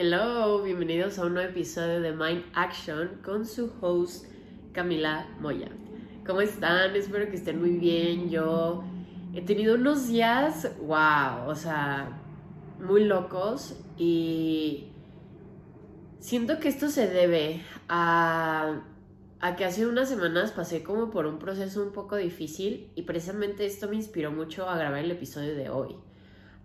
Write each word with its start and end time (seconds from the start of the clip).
Hello, 0.00 0.62
bienvenidos 0.62 1.18
a 1.18 1.26
un 1.26 1.34
nuevo 1.34 1.50
episodio 1.50 2.00
de 2.00 2.12
Mind 2.12 2.44
Action 2.54 3.18
con 3.24 3.44
su 3.44 3.72
host 3.80 4.26
Camila 4.70 5.26
Moya. 5.40 5.70
¿Cómo 6.24 6.40
están? 6.40 6.94
Espero 6.94 7.28
que 7.28 7.34
estén 7.34 7.58
muy 7.58 7.78
bien. 7.78 8.30
Yo 8.30 8.84
he 9.34 9.42
tenido 9.42 9.74
unos 9.74 10.06
días, 10.06 10.70
wow, 10.82 11.48
o 11.48 11.54
sea, 11.56 12.16
muy 12.78 13.06
locos 13.06 13.74
y 13.96 14.92
siento 16.20 16.60
que 16.60 16.68
esto 16.68 16.90
se 16.90 17.08
debe 17.08 17.64
a, 17.88 18.80
a 19.40 19.56
que 19.56 19.64
hace 19.64 19.84
unas 19.84 20.08
semanas 20.08 20.52
pasé 20.52 20.84
como 20.84 21.10
por 21.10 21.26
un 21.26 21.40
proceso 21.40 21.82
un 21.82 21.90
poco 21.90 22.14
difícil 22.14 22.92
y 22.94 23.02
precisamente 23.02 23.66
esto 23.66 23.88
me 23.88 23.96
inspiró 23.96 24.30
mucho 24.30 24.68
a 24.68 24.78
grabar 24.78 25.00
el 25.00 25.10
episodio 25.10 25.56
de 25.56 25.70
hoy 25.70 25.96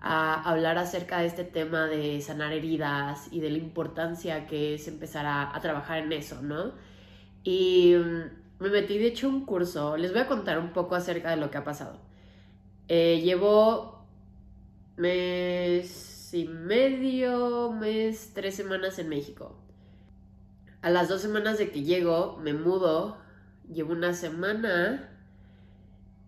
a 0.04 0.34
hablar 0.50 0.78
acerca 0.78 1.20
de 1.20 1.28
este 1.28 1.46
tema 1.46 1.88
de 1.88 2.20
sanar 2.20 2.52
heridas 2.52 3.30
y 3.32 3.40
de 3.40 3.50
la 3.50 3.58
importancia 3.58 4.48
que 4.48 4.76
es 4.76 4.90
empezar 4.90 5.26
a, 5.26 5.58
trabajar 5.62 6.00
en 6.00 6.12
eso, 6.12 6.42
¿no? 6.42 6.74
Y 7.46 7.96
mm, 7.96 8.64
me 8.64 8.70
metí 8.70 8.98
de 8.98 9.08
hecho 9.08 9.30
un 9.30 9.46
curso, 9.46 9.96
les 9.96 10.12
voy 10.12 10.22
a 10.22 10.28
contar 10.28 10.60
un 10.60 10.74
poco 10.74 10.96
acerca 10.96 11.30
de 11.30 11.38
lo 11.38 11.50
que 11.50 11.58
ha 11.58 11.64
pasado. 11.64 12.02
Eh, 12.90 13.22
llevo 13.24 14.06
mes 14.98 16.34
y 16.34 16.46
medio, 16.50 17.72
mes, 17.72 18.32
tres 18.34 18.56
semanas 18.56 19.00
en 19.00 19.08
México. 19.08 19.56
A 20.82 20.90
las 20.90 21.08
dos 21.08 21.22
semanas 21.22 21.58
de 21.58 21.72
que 21.72 21.84
llego, 21.84 22.38
me 22.44 22.54
mudo, 22.54 23.18
llevo 23.72 23.94
una 23.94 24.14
semana 24.14 25.13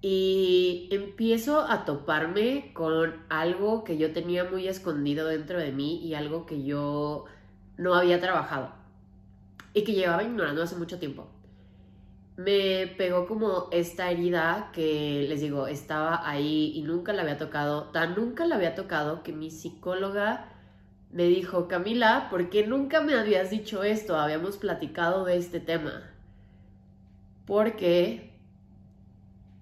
y 0.07 0.87
empiezo 0.91 1.61
a 1.61 1.83
toparme 1.83 2.73
con 2.73 3.25
algo 3.27 3.83
que 3.83 3.97
yo 3.97 4.13
tenía 4.13 4.43
muy 4.43 4.67
escondido 4.67 5.27
dentro 5.27 5.57
de 5.57 5.71
mí 5.71 5.97
y 5.97 6.13
algo 6.13 6.45
que 6.45 6.63
yo 6.63 7.25
no 7.77 7.95
había 7.95 8.21
trabajado 8.21 8.69
y 9.73 9.83
que 9.83 9.93
llevaba 9.93 10.21
ignorando 10.21 10.61
hace 10.61 10.75
mucho 10.75 10.99
tiempo. 10.99 11.27
Me 12.37 12.85
pegó 12.99 13.25
como 13.25 13.67
esta 13.71 14.11
herida 14.11 14.69
que 14.73 15.25
les 15.27 15.41
digo, 15.41 15.65
estaba 15.65 16.29
ahí 16.29 16.73
y 16.75 16.83
nunca 16.83 17.11
la 17.11 17.23
había 17.23 17.39
tocado, 17.39 17.85
tan 17.85 18.13
nunca 18.13 18.45
la 18.45 18.57
había 18.57 18.75
tocado 18.75 19.23
que 19.23 19.33
mi 19.33 19.49
psicóloga 19.49 20.53
me 21.11 21.23
dijo, 21.23 21.67
Camila, 21.67 22.27
¿por 22.29 22.51
qué 22.51 22.67
nunca 22.67 23.01
me 23.01 23.15
habías 23.15 23.49
dicho 23.49 23.83
esto? 23.83 24.15
Habíamos 24.17 24.57
platicado 24.57 25.25
de 25.25 25.37
este 25.37 25.59
tema. 25.59 26.03
Porque 27.47 28.34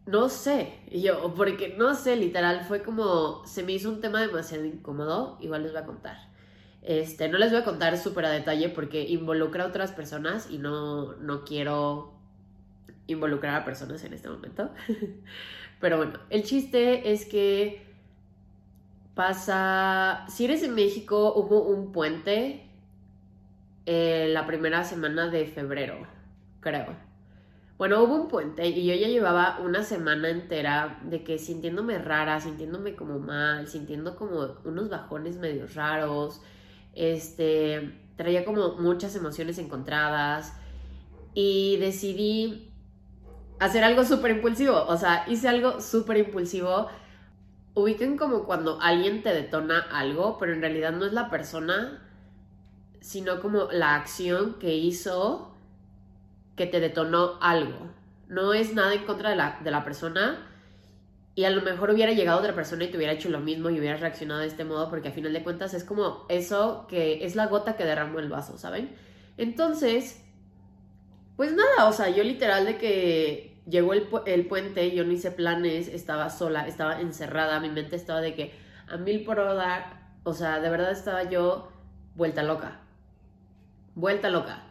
no 0.05 0.29
sé, 0.29 0.79
yo, 0.91 1.33
porque 1.33 1.75
no 1.77 1.95
sé, 1.95 2.15
literal, 2.15 2.65
fue 2.67 2.83
como, 2.83 3.45
se 3.45 3.63
me 3.63 3.71
hizo 3.71 3.89
un 3.89 4.01
tema 4.01 4.21
demasiado 4.21 4.65
incómodo, 4.65 5.37
igual 5.39 5.63
les 5.63 5.71
voy 5.71 5.81
a 5.81 5.85
contar. 5.85 6.17
Este, 6.81 7.29
no 7.29 7.37
les 7.37 7.51
voy 7.51 7.61
a 7.61 7.63
contar 7.63 7.97
súper 7.97 8.25
a 8.25 8.31
detalle 8.31 8.67
porque 8.67 9.03
involucra 9.03 9.63
a 9.63 9.67
otras 9.67 9.93
personas 9.93 10.49
y 10.51 10.57
no, 10.57 11.13
no 11.15 11.45
quiero 11.45 12.13
involucrar 13.07 13.55
a 13.55 13.65
personas 13.65 14.03
en 14.03 14.13
este 14.13 14.29
momento. 14.29 14.71
Pero 15.79 15.97
bueno, 15.97 16.19
el 16.29 16.43
chiste 16.43 17.11
es 17.13 17.25
que 17.25 17.85
pasa, 19.15 20.25
si 20.29 20.45
eres 20.45 20.63
en 20.63 20.75
México, 20.75 21.33
hubo 21.35 21.63
un 21.63 21.93
puente 21.93 22.67
eh, 23.85 24.29
la 24.31 24.45
primera 24.45 24.83
semana 24.83 25.29
de 25.29 25.45
febrero, 25.45 26.07
creo. 26.59 27.12
Bueno, 27.83 28.01
hubo 28.01 28.15
un 28.15 28.29
puente 28.29 28.65
y 28.65 28.85
yo 28.85 28.95
ya 28.95 29.09
llevaba 29.09 29.59
una 29.59 29.83
semana 29.83 30.29
entera 30.29 31.01
de 31.03 31.21
que 31.21 31.37
sintiéndome 31.37 31.97
rara, 31.97 32.39
sintiéndome 32.39 32.95
como 32.95 33.19
mal, 33.19 33.67
sintiendo 33.67 34.15
como 34.15 34.55
unos 34.63 34.87
bajones 34.87 35.35
medio 35.35 35.67
raros, 35.67 36.39
este, 36.93 37.99
traía 38.15 38.45
como 38.45 38.75
muchas 38.75 39.17
emociones 39.17 39.57
encontradas 39.57 40.53
y 41.33 41.75
decidí 41.75 42.71
hacer 43.59 43.83
algo 43.83 44.05
súper 44.05 44.31
impulsivo, 44.31 44.85
o 44.85 44.95
sea, 44.95 45.25
hice 45.27 45.49
algo 45.49 45.81
súper 45.81 46.15
impulsivo. 46.15 46.87
Ubiquen 47.73 48.15
como 48.15 48.45
cuando 48.45 48.79
alguien 48.79 49.23
te 49.23 49.33
detona 49.33 49.81
algo, 49.91 50.37
pero 50.39 50.53
en 50.53 50.61
realidad 50.61 50.93
no 50.93 51.05
es 51.05 51.11
la 51.11 51.29
persona, 51.29 52.01
sino 53.01 53.41
como 53.41 53.67
la 53.73 53.95
acción 53.95 54.53
que 54.57 54.73
hizo 54.73 55.52
que 56.55 56.65
te 56.65 56.79
detonó 56.79 57.37
algo. 57.41 57.91
No 58.27 58.53
es 58.53 58.73
nada 58.73 58.93
en 58.93 59.05
contra 59.05 59.29
de 59.29 59.35
la, 59.35 59.59
de 59.63 59.71
la 59.71 59.83
persona. 59.83 60.49
Y 61.35 61.45
a 61.45 61.49
lo 61.49 61.61
mejor 61.63 61.89
hubiera 61.89 62.11
llegado 62.11 62.39
otra 62.39 62.53
persona 62.53 62.83
y 62.83 62.89
te 62.89 62.97
hubiera 62.97 63.13
hecho 63.13 63.29
lo 63.29 63.39
mismo 63.39 63.69
y 63.69 63.79
hubieras 63.79 64.01
reaccionado 64.01 64.41
de 64.41 64.47
este 64.47 64.65
modo, 64.65 64.89
porque 64.89 65.09
a 65.09 65.11
final 65.11 65.33
de 65.33 65.43
cuentas 65.43 65.73
es 65.73 65.83
como 65.83 66.25
eso 66.29 66.85
que 66.87 67.25
es 67.25 67.35
la 67.35 67.47
gota 67.47 67.75
que 67.75 67.85
derramó 67.85 68.19
el 68.19 68.29
vaso, 68.29 68.59
¿saben? 68.59 68.95
Entonces, 69.37 70.21
pues 71.35 71.53
nada, 71.53 71.89
o 71.89 71.91
sea, 71.91 72.09
yo 72.09 72.23
literal 72.23 72.65
de 72.65 72.77
que 72.77 73.57
llegó 73.67 73.93
el, 73.93 74.07
el 74.27 74.45
puente, 74.45 74.95
yo 74.95 75.03
no 75.03 75.11
hice 75.11 75.31
planes, 75.31 75.87
estaba 75.87 76.29
sola, 76.29 76.67
estaba 76.67 77.01
encerrada, 77.01 77.59
mi 77.59 77.69
mente 77.69 77.95
estaba 77.95 78.21
de 78.21 78.35
que 78.35 78.53
a 78.87 78.97
mil 78.97 79.23
por 79.23 79.39
hora, 79.39 80.11
o 80.23 80.33
sea, 80.33 80.59
de 80.59 80.69
verdad 80.69 80.91
estaba 80.91 81.23
yo 81.23 81.71
vuelta 82.15 82.43
loca, 82.43 82.81
vuelta 83.95 84.29
loca. 84.29 84.63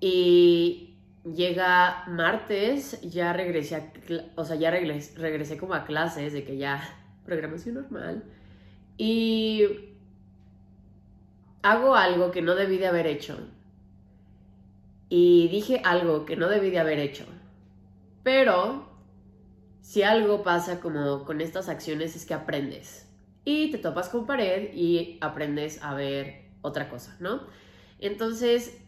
Y 0.00 0.91
llega 1.24 2.04
martes, 2.08 3.00
ya 3.02 3.32
regresé 3.32 3.76
a, 3.76 3.92
o 4.36 4.44
sea, 4.44 4.56
ya 4.56 4.70
regresé, 4.70 5.18
regresé 5.18 5.56
como 5.56 5.74
a 5.74 5.84
clases 5.84 6.32
de 6.32 6.44
que 6.44 6.56
ya 6.56 6.82
programación 7.24 7.76
normal 7.76 8.24
y 8.98 9.64
hago 11.62 11.94
algo 11.94 12.30
que 12.30 12.42
no 12.42 12.54
debí 12.54 12.78
de 12.78 12.88
haber 12.88 13.06
hecho 13.06 13.38
y 15.08 15.48
dije 15.48 15.80
algo 15.84 16.24
que 16.24 16.36
no 16.36 16.48
debí 16.48 16.70
de 16.70 16.78
haber 16.78 16.98
hecho. 16.98 17.24
Pero 18.22 18.88
si 19.80 20.02
algo 20.02 20.42
pasa 20.42 20.80
como 20.80 21.24
con 21.24 21.40
estas 21.40 21.68
acciones 21.68 22.16
es 22.16 22.24
que 22.24 22.34
aprendes 22.34 23.08
y 23.44 23.70
te 23.70 23.78
topas 23.78 24.08
con 24.08 24.26
pared 24.26 24.72
y 24.72 25.18
aprendes 25.20 25.82
a 25.82 25.94
ver 25.94 26.46
otra 26.62 26.88
cosa, 26.88 27.16
¿no? 27.20 27.42
Entonces 27.98 28.80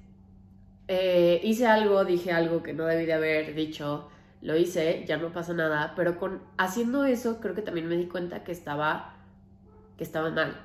eh, 0.88 1.40
hice 1.42 1.66
algo, 1.66 2.04
dije 2.04 2.32
algo 2.32 2.62
que 2.62 2.72
no 2.72 2.84
debí 2.84 3.06
de 3.06 3.14
haber 3.14 3.54
dicho, 3.54 4.08
lo 4.42 4.56
hice, 4.56 5.04
ya 5.06 5.16
no 5.16 5.32
pasa 5.32 5.54
nada, 5.54 5.94
pero 5.96 6.18
con 6.18 6.42
haciendo 6.58 7.04
eso 7.04 7.40
creo 7.40 7.54
que 7.54 7.62
también 7.62 7.88
me 7.88 7.96
di 7.96 8.06
cuenta 8.06 8.44
que 8.44 8.52
estaba 8.52 9.14
que 9.96 10.04
estaba 10.04 10.30
mal. 10.30 10.60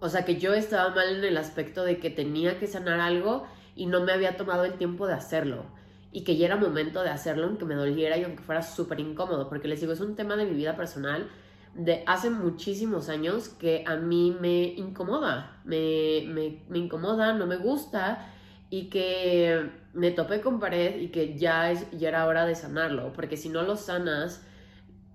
O 0.00 0.08
sea, 0.08 0.24
que 0.24 0.38
yo 0.38 0.54
estaba 0.54 0.94
mal 0.94 1.16
en 1.16 1.24
el 1.24 1.36
aspecto 1.36 1.84
de 1.84 1.98
que 1.98 2.10
tenía 2.10 2.58
que 2.58 2.66
sanar 2.66 3.00
algo 3.00 3.46
y 3.74 3.86
no 3.86 4.04
me 4.04 4.12
había 4.12 4.36
tomado 4.36 4.64
el 4.64 4.74
tiempo 4.74 5.06
de 5.06 5.14
hacerlo. 5.14 5.64
Y 6.12 6.24
que 6.24 6.36
ya 6.36 6.46
era 6.46 6.56
momento 6.56 7.02
de 7.02 7.10
hacerlo 7.10 7.46
aunque 7.46 7.64
me 7.64 7.74
doliera 7.74 8.16
y 8.16 8.24
aunque 8.24 8.42
fuera 8.42 8.62
súper 8.62 9.00
incómodo. 9.00 9.48
Porque 9.48 9.68
les 9.68 9.80
digo, 9.80 9.92
es 9.92 10.00
un 10.00 10.16
tema 10.16 10.36
de 10.36 10.46
mi 10.46 10.54
vida 10.54 10.76
personal 10.76 11.28
de 11.74 12.02
hace 12.06 12.30
muchísimos 12.30 13.08
años 13.08 13.48
que 13.48 13.84
a 13.86 13.96
mí 13.96 14.36
me 14.40 14.64
incomoda. 14.64 15.60
Me, 15.64 16.24
me, 16.28 16.62
me 16.68 16.78
incomoda, 16.78 17.32
no 17.34 17.46
me 17.46 17.56
gusta 17.56 18.34
y 18.70 18.90
que 18.90 19.70
me 19.94 20.10
topé 20.10 20.40
con 20.40 20.60
pared 20.60 21.00
y 21.00 21.08
que 21.08 21.36
ya, 21.38 21.70
es, 21.70 21.90
ya 21.92 22.08
era 22.08 22.26
hora 22.26 22.44
de 22.46 22.54
sanarlo, 22.54 23.12
porque 23.12 23.36
si 23.36 23.48
no 23.48 23.62
lo 23.62 23.76
sanas, 23.76 24.42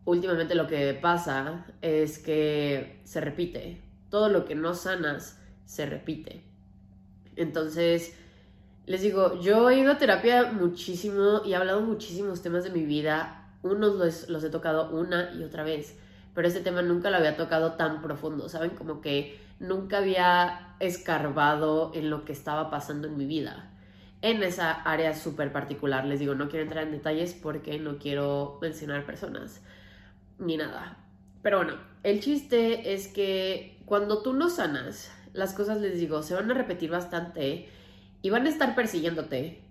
últimamente 0.06 0.56
lo 0.56 0.68
que 0.68 0.94
pasa 0.94 1.66
es 1.82 2.20
que 2.20 3.02
se 3.04 3.22
repite. 3.22 3.82
Todo 4.10 4.30
lo 4.30 4.46
que 4.46 4.56
no 4.56 4.74
sanas 4.74 5.40
se 5.66 5.86
repite. 5.86 6.44
Entonces, 7.36 8.16
les 8.86 9.02
digo, 9.02 9.40
yo 9.42 9.70
he 9.70 9.80
ido 9.80 9.92
a 9.92 9.98
terapia 9.98 10.52
muchísimo 10.52 11.42
y 11.46 11.54
he 11.54 11.56
hablado 11.56 11.82
muchísimos 11.82 12.42
temas 12.42 12.64
de 12.64 12.70
mi 12.70 12.86
vida. 12.86 13.56
Unos 13.64 13.96
los, 13.96 14.30
los 14.30 14.44
he 14.44 14.50
tocado 14.50 14.90
una 14.92 15.34
y 15.34 15.44
otra 15.44 15.64
vez, 15.64 15.98
pero 16.36 16.48
este 16.48 16.60
tema 16.60 16.82
nunca 16.82 17.10
lo 17.10 17.18
había 17.18 17.38
tocado 17.38 17.74
tan 17.74 18.02
profundo, 18.02 18.50
¿saben? 18.50 18.72
Como 18.72 19.00
que 19.00 19.40
nunca 19.60 20.00
había 20.00 20.76
escarbado 20.80 21.92
en 21.94 22.10
lo 22.10 22.26
que 22.26 22.34
estaba 22.34 22.70
pasando 22.70 23.08
en 23.08 23.18
mi 23.18 23.26
vida. 23.26 23.72
En 24.22 24.42
esa 24.44 24.72
área 24.72 25.14
súper 25.14 25.52
particular, 25.52 26.06
les 26.06 26.20
digo, 26.20 26.36
no 26.36 26.50
quiero 26.50 26.64
entrar 26.64 26.86
en 26.86 26.92
detalles 26.92 27.34
porque 27.34 27.80
no 27.80 27.98
quiero 27.98 28.58
mencionar 28.62 29.06
personas 29.06 29.62
ni 30.40 30.58
nada. 30.58 30.98
Pero 31.42 31.58
bueno, 31.58 31.76
el 32.04 32.22
chiste 32.22 32.94
es 32.94 33.08
que 33.08 33.82
cuando 33.86 34.22
tú 34.22 34.34
no 34.34 34.50
sanas, 34.50 35.12
las 35.34 35.54
cosas, 35.54 35.82
les 35.82 36.00
digo, 36.00 36.24
se 36.24 36.36
van 36.36 36.50
a 36.52 36.54
repetir 36.54 36.90
bastante 36.90 37.70
y 38.22 38.30
van 38.30 38.46
a 38.46 38.50
estar 38.50 38.76
persiguiéndote 38.76 39.62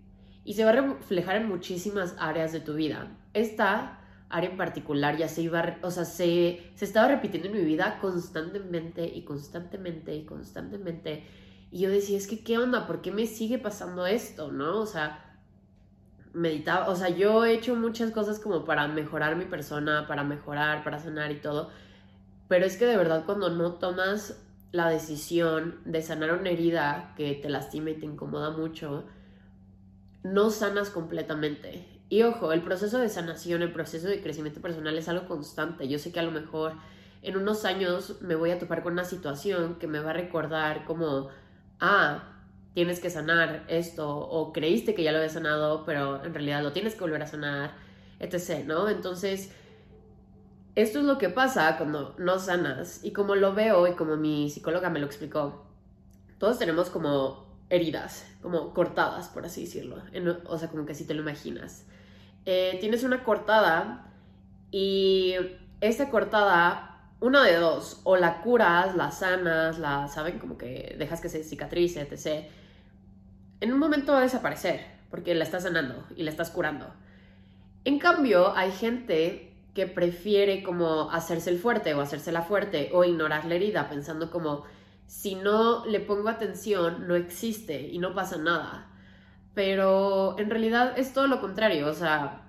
y 0.45 0.55
se 0.55 0.65
va 0.65 0.71
a 0.71 0.75
reflejar 0.75 1.37
en 1.37 1.49
muchísimas 1.49 2.15
áreas 2.19 2.53
de 2.53 2.61
tu 2.61 2.75
vida. 2.75 3.09
Esta 3.33 4.02
área 4.33 4.51
en 4.51 4.57
particular 4.57 5.17
ya 5.17 5.29
se 5.29 5.43
iba, 5.43 5.79
o 5.83 5.91
sea, 5.91 6.05
se, 6.05 6.73
se 6.75 6.85
estaba 6.85 7.09
repitiendo 7.09 7.49
en 7.49 7.55
mi 7.55 7.65
vida 7.65 7.99
constantemente 8.01 9.07
y 9.07 9.23
constantemente 9.23 10.15
y 10.15 10.25
constantemente. 10.25 11.25
Y 11.71 11.81
yo 11.81 11.91
decía, 11.91 12.19
es 12.19 12.27
que, 12.27 12.43
¿qué 12.43 12.59
onda? 12.59 12.87
¿Por 12.87 13.01
qué 13.03 13.13
me 13.13 13.27
sigue 13.27 13.59
pasando 13.59 14.07
esto? 14.07 14.53
¿No? 14.53 14.81
O 14.81 14.87
sea, 14.87 15.39
meditaba, 16.33 16.89
o 16.89 16.97
sea, 16.97 17.09
yo 17.11 17.45
he 17.45 17.53
hecho 17.53 17.77
muchas 17.77 18.11
cosas 18.11 18.41
como 18.41 18.65
para 18.65 18.89
mejorar 18.89 19.37
mi 19.37 19.45
persona, 19.45 20.07
para 20.07 20.25
mejorar, 20.25 20.85
para 20.85 20.99
sanar 20.99 21.31
y 21.31 21.41
todo. 21.41 21.71
Pero 22.49 22.67
es 22.67 22.77
que 22.77 22.87
de 22.87 22.97
verdad 22.97 23.25
cuando 23.25 23.51
no 23.51 23.75
tomas 23.75 24.43
la 24.73 24.89
decisión 24.89 25.81
de 25.85 26.03
sanar 26.03 26.33
una 26.33 26.51
herida 26.51 27.15
que 27.17 27.35
te 27.35 27.51
lastima 27.51 27.91
y 27.91 27.95
te 27.95 28.07
incomoda 28.07 28.51
mucho, 28.51 29.05
no 30.23 30.51
sanas 30.51 30.91
completamente. 30.91 31.92
Y 32.13 32.25
ojo, 32.25 32.53
el 32.53 32.61
proceso 32.61 32.99
de 32.99 33.09
sanación, 33.09 33.63
el 33.63 33.73
proceso 33.73 34.07
de 34.07 34.21
crecimiento 34.21 34.61
personal 34.61 34.99
es 34.99 35.09
algo 35.09 35.27
constante. 35.27 35.89
Yo 35.89 35.99
sé 35.99 36.13
que 36.13 36.21
a 36.21 36.23
lo 36.23 36.31
mejor 36.31 36.75
en 37.23 37.39
unos 37.39 37.65
años 37.65 38.21
me 38.21 38.35
voy 38.35 38.51
a 38.51 38.59
topar 38.59 38.83
con 38.83 38.93
una 38.93 39.07
situación 39.07 39.77
que 39.77 39.87
me 39.87 39.99
va 39.99 40.11
a 40.11 40.13
recordar 40.13 40.85
como, 40.85 41.31
ah, 41.81 42.35
tienes 42.75 43.01
que 43.01 43.09
sanar 43.09 43.65
esto, 43.69 44.15
o 44.15 44.53
creíste 44.53 44.95
que 44.95 45.03
ya 45.03 45.11
lo 45.11 45.17
había 45.17 45.31
sanado, 45.31 45.87
pero 45.87 46.23
en 46.23 46.35
realidad 46.35 46.63
lo 46.63 46.73
tienes 46.73 46.97
que 46.97 47.01
volver 47.01 47.23
a 47.23 47.27
sanar, 47.27 47.77
etc., 48.21 48.67
¿no? 48.67 48.91
Entonces, 48.91 49.51
esto 50.75 50.99
es 50.99 51.07
lo 51.07 51.17
que 51.17 51.31
pasa 51.31 51.79
cuando 51.79 52.15
no 52.19 52.39
sanas, 52.39 53.03
y 53.03 53.13
como 53.15 53.37
lo 53.37 53.55
veo 53.55 53.89
y 53.89 53.95
como 53.95 54.19
mi 54.19 54.51
psicóloga 54.51 54.91
me 54.91 55.01
lo 55.01 55.07
explicó, 55.07 55.65
todos 56.37 56.59
tenemos 56.59 56.91
como 56.91 57.47
heridas, 57.71 58.27
como 58.43 58.75
cortadas, 58.75 59.29
por 59.29 59.47
así 59.47 59.63
decirlo, 59.63 60.03
o 60.45 60.59
sea, 60.59 60.69
como 60.69 60.85
que 60.85 60.95
si 60.95 61.07
te 61.07 61.15
lo 61.15 61.23
imaginas. 61.23 61.87
Eh, 62.45 62.77
tienes 62.81 63.05
una 63.05 63.25
cortada 63.25 64.13
y 64.71 65.35
esa 65.81 66.11
cortada 66.11 66.93
una 67.23 67.45
de 67.45 67.57
dos, 67.57 68.01
o 68.03 68.17
la 68.17 68.43
curas, 68.43 68.97
la 68.97 69.13
sanas, 69.13 69.79
la, 69.79 70.09
¿saben? 70.09 70.41
Como 70.41 70.59
que 70.59 70.97
dejas 70.99 71.21
que 71.21 71.29
se 71.29 71.45
cicatrice, 71.45 72.01
etc. 72.01 72.49
En 73.61 73.73
un 73.73 73.79
momento 73.79 74.13
va 74.13 74.19
a 74.19 74.23
desaparecer, 74.23 74.85
porque 75.09 75.33
la 75.37 75.45
estás 75.45 75.63
sanando 75.63 76.05
y 76.17 76.25
la 76.25 76.33
estás 76.33 76.51
curando. 76.51 76.93
En 77.85 78.01
cambio, 78.01 78.57
hay 78.57 78.73
gente 78.73 79.55
que 79.73 79.87
prefiere 79.87 80.65
como 80.65 81.13
hacerse 81.13 81.51
el 81.51 81.61
fuerte 81.61 81.95
o 81.95 82.01
hacerse 82.01 82.33
la 82.33 82.43
fuerte 82.43 82.91
o 82.93 83.05
ignorar 83.05 83.45
la 83.45 83.55
herida 83.55 83.89
pensando 83.89 84.31
como 84.31 84.65
si 85.07 85.37
no 85.37 85.87
le 85.87 86.01
pongo 86.01 86.29
atención 86.29 87.07
no 87.07 87.15
existe 87.15 87.81
y 87.81 87.99
no 87.99 88.15
pasa 88.15 88.37
nada. 88.37 88.89
Pero 89.55 90.39
en 90.39 90.51
realidad 90.51 90.95
es 90.97 91.13
todo 91.13 91.27
lo 91.27 91.41
contrario, 91.41 91.87
o 91.87 91.93
sea, 91.93 92.43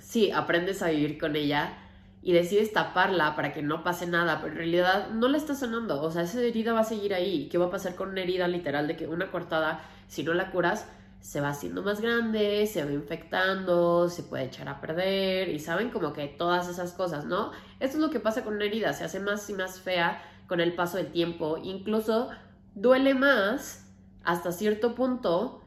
sí, 0.00 0.30
aprendes 0.30 0.82
a 0.82 0.88
vivir 0.88 1.18
con 1.18 1.36
ella, 1.36 1.78
y 2.24 2.32
decides 2.32 2.72
taparla 2.72 3.36
para 3.36 3.52
que 3.52 3.62
no 3.62 3.84
pase 3.84 4.06
nada, 4.06 4.40
pero 4.40 4.52
en 4.52 4.58
realidad 4.58 5.10
no 5.10 5.28
la 5.28 5.36
está 5.36 5.54
sanando. 5.54 6.00
O 6.00 6.10
sea, 6.10 6.22
esa 6.22 6.40
herida 6.40 6.72
va 6.72 6.80
a 6.80 6.84
seguir 6.84 7.12
ahí. 7.12 7.50
¿Qué 7.50 7.58
va 7.58 7.66
a 7.66 7.70
pasar 7.70 7.96
con 7.96 8.08
una 8.08 8.22
herida 8.22 8.48
literal 8.48 8.88
de 8.88 8.96
que 8.96 9.06
una 9.06 9.30
cortada, 9.30 9.82
si 10.08 10.22
no 10.22 10.32
la 10.32 10.50
curas, 10.50 10.88
se 11.20 11.42
va 11.42 11.50
haciendo 11.50 11.82
más 11.82 12.00
grande, 12.00 12.66
se 12.66 12.82
va 12.82 12.92
infectando, 12.92 14.08
se 14.08 14.22
puede 14.22 14.44
echar 14.44 14.70
a 14.70 14.80
perder 14.80 15.50
y 15.50 15.58
saben 15.58 15.90
como 15.90 16.14
que 16.14 16.26
todas 16.28 16.66
esas 16.68 16.92
cosas, 16.92 17.26
¿no? 17.26 17.52
Esto 17.78 17.98
es 17.98 18.02
lo 18.02 18.10
que 18.10 18.20
pasa 18.20 18.42
con 18.42 18.54
una 18.54 18.64
herida, 18.64 18.94
se 18.94 19.04
hace 19.04 19.20
más 19.20 19.48
y 19.50 19.52
más 19.52 19.80
fea 19.80 20.22
con 20.46 20.60
el 20.60 20.74
paso 20.74 20.96
del 20.96 21.12
tiempo, 21.12 21.58
incluso 21.62 22.30
duele 22.74 23.14
más 23.14 23.86
hasta 24.22 24.50
cierto 24.52 24.94
punto 24.94 25.62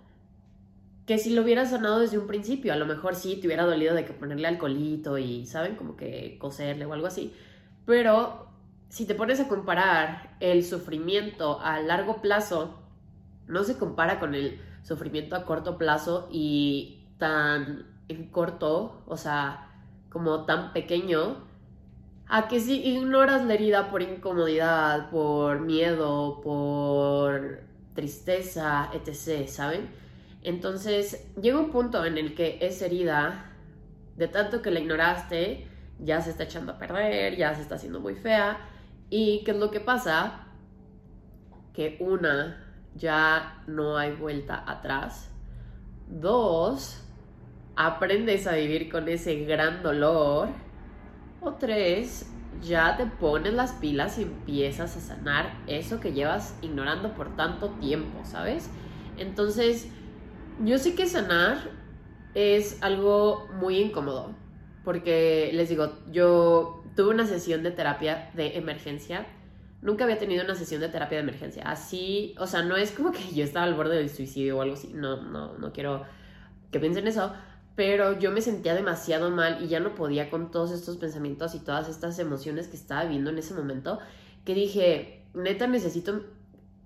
que 1.07 1.17
si 1.17 1.33
lo 1.33 1.41
hubieras 1.41 1.69
sanado 1.69 1.99
desde 1.99 2.17
un 2.19 2.27
principio, 2.27 2.73
a 2.73 2.75
lo 2.75 2.85
mejor 2.85 3.15
sí 3.15 3.37
te 3.37 3.47
hubiera 3.47 3.63
dolido 3.65 3.95
de 3.95 4.03
que 4.03 4.11
ponerle 4.11 4.45
alcoholito 4.45 5.17
y, 5.17 5.45
¿saben? 5.45 5.77
Como 5.77 5.95
que 5.95 6.37
coserle 6.37 6.85
o 6.85 6.91
algo 6.91 7.07
así. 7.07 7.33
Pero 7.85 8.49
si 8.89 9.05
te 9.05 9.15
pones 9.15 9.39
a 9.39 9.47
comparar 9.47 10.35
el 10.41 10.65
sufrimiento 10.65 11.61
a 11.61 11.79
largo 11.79 12.21
plazo, 12.21 12.77
no 13.47 13.63
se 13.63 13.77
compara 13.77 14.19
con 14.19 14.35
el 14.35 14.59
sufrimiento 14.83 15.37
a 15.37 15.45
corto 15.45 15.77
plazo 15.77 16.27
y 16.29 17.05
tan 17.17 17.85
en 18.09 18.29
corto, 18.29 19.01
o 19.07 19.15
sea, 19.15 19.69
como 20.09 20.43
tan 20.43 20.73
pequeño, 20.73 21.37
a 22.27 22.49
que 22.49 22.59
si 22.59 22.85
ignoras 22.85 23.45
la 23.45 23.53
herida 23.53 23.89
por 23.91 24.01
incomodidad, 24.01 25.09
por 25.09 25.61
miedo, 25.61 26.41
por 26.41 27.61
tristeza, 27.93 28.89
etc., 28.93 29.47
¿saben? 29.47 30.06
Entonces 30.47 31.27
llega 31.41 31.59
un 31.59 31.71
punto 31.71 32.05
en 32.05 32.17
el 32.17 32.33
que 32.33 32.57
esa 32.61 32.85
herida, 32.85 33.51
de 34.15 34.29
tanto 34.29 34.61
que 34.61 34.71
la 34.71 34.79
ignoraste, 34.79 35.67
ya 35.99 36.21
se 36.21 36.29
está 36.29 36.43
echando 36.43 36.71
a 36.71 36.77
perder, 36.77 37.35
ya 37.35 37.53
se 37.53 37.63
está 37.63 37.75
haciendo 37.75 37.99
muy 37.99 38.15
fea. 38.15 38.57
¿Y 39.09 39.43
qué 39.43 39.51
es 39.51 39.57
lo 39.57 39.71
que 39.71 39.81
pasa? 39.81 40.47
Que 41.73 41.97
una, 41.99 42.65
ya 42.95 43.61
no 43.67 43.97
hay 43.97 44.13
vuelta 44.13 44.63
atrás. 44.65 45.29
Dos, 46.07 47.03
aprendes 47.75 48.47
a 48.47 48.53
vivir 48.53 48.89
con 48.89 49.09
ese 49.09 49.43
gran 49.43 49.83
dolor. 49.83 50.47
O 51.41 51.55
tres, 51.55 52.31
ya 52.61 52.95
te 52.95 53.05
pones 53.05 53.53
las 53.53 53.73
pilas 53.73 54.17
y 54.17 54.21
empiezas 54.21 54.95
a 54.95 55.01
sanar 55.01 55.57
eso 55.67 55.99
que 55.99 56.13
llevas 56.13 56.57
ignorando 56.61 57.15
por 57.15 57.35
tanto 57.35 57.71
tiempo, 57.81 58.21
¿sabes? 58.23 58.69
Entonces, 59.17 59.91
yo 60.63 60.77
sé 60.77 60.95
que 60.95 61.07
sanar 61.07 61.69
es 62.33 62.81
algo 62.81 63.47
muy 63.59 63.77
incómodo, 63.79 64.35
porque 64.83 65.51
les 65.53 65.69
digo, 65.69 65.93
yo 66.11 66.83
tuve 66.95 67.09
una 67.09 67.25
sesión 67.25 67.63
de 67.63 67.71
terapia 67.71 68.31
de 68.33 68.57
emergencia. 68.57 69.27
Nunca 69.81 70.03
había 70.03 70.17
tenido 70.17 70.43
una 70.43 70.55
sesión 70.55 70.81
de 70.81 70.89
terapia 70.89 71.17
de 71.17 71.23
emergencia. 71.23 71.63
Así, 71.63 72.35
o 72.39 72.47
sea, 72.47 72.63
no 72.63 72.75
es 72.75 72.91
como 72.91 73.11
que 73.11 73.33
yo 73.33 73.43
estaba 73.43 73.65
al 73.65 73.75
borde 73.75 73.95
del 73.95 74.09
suicidio 74.09 74.57
o 74.57 74.61
algo 74.61 74.73
así. 74.73 74.91
No, 74.93 75.21
no, 75.21 75.57
no 75.57 75.71
quiero 75.71 76.03
que 76.71 76.79
piensen 76.79 77.07
eso. 77.07 77.33
Pero 77.75 78.17
yo 78.19 78.31
me 78.31 78.41
sentía 78.41 78.73
demasiado 78.73 79.29
mal 79.29 79.63
y 79.63 79.67
ya 79.67 79.79
no 79.79 79.93
podía 79.93 80.31
con 80.31 80.49
todos 80.49 80.71
estos 80.71 80.97
pensamientos 80.97 81.53
y 81.53 81.59
todas 81.59 81.87
estas 81.87 82.17
emociones 82.17 82.67
que 82.67 82.75
estaba 82.75 83.03
viviendo 83.03 83.29
en 83.29 83.37
ese 83.37 83.53
momento. 83.53 83.99
Que 84.45 84.55
dije, 84.55 85.25
neta, 85.35 85.67
necesito 85.67 86.23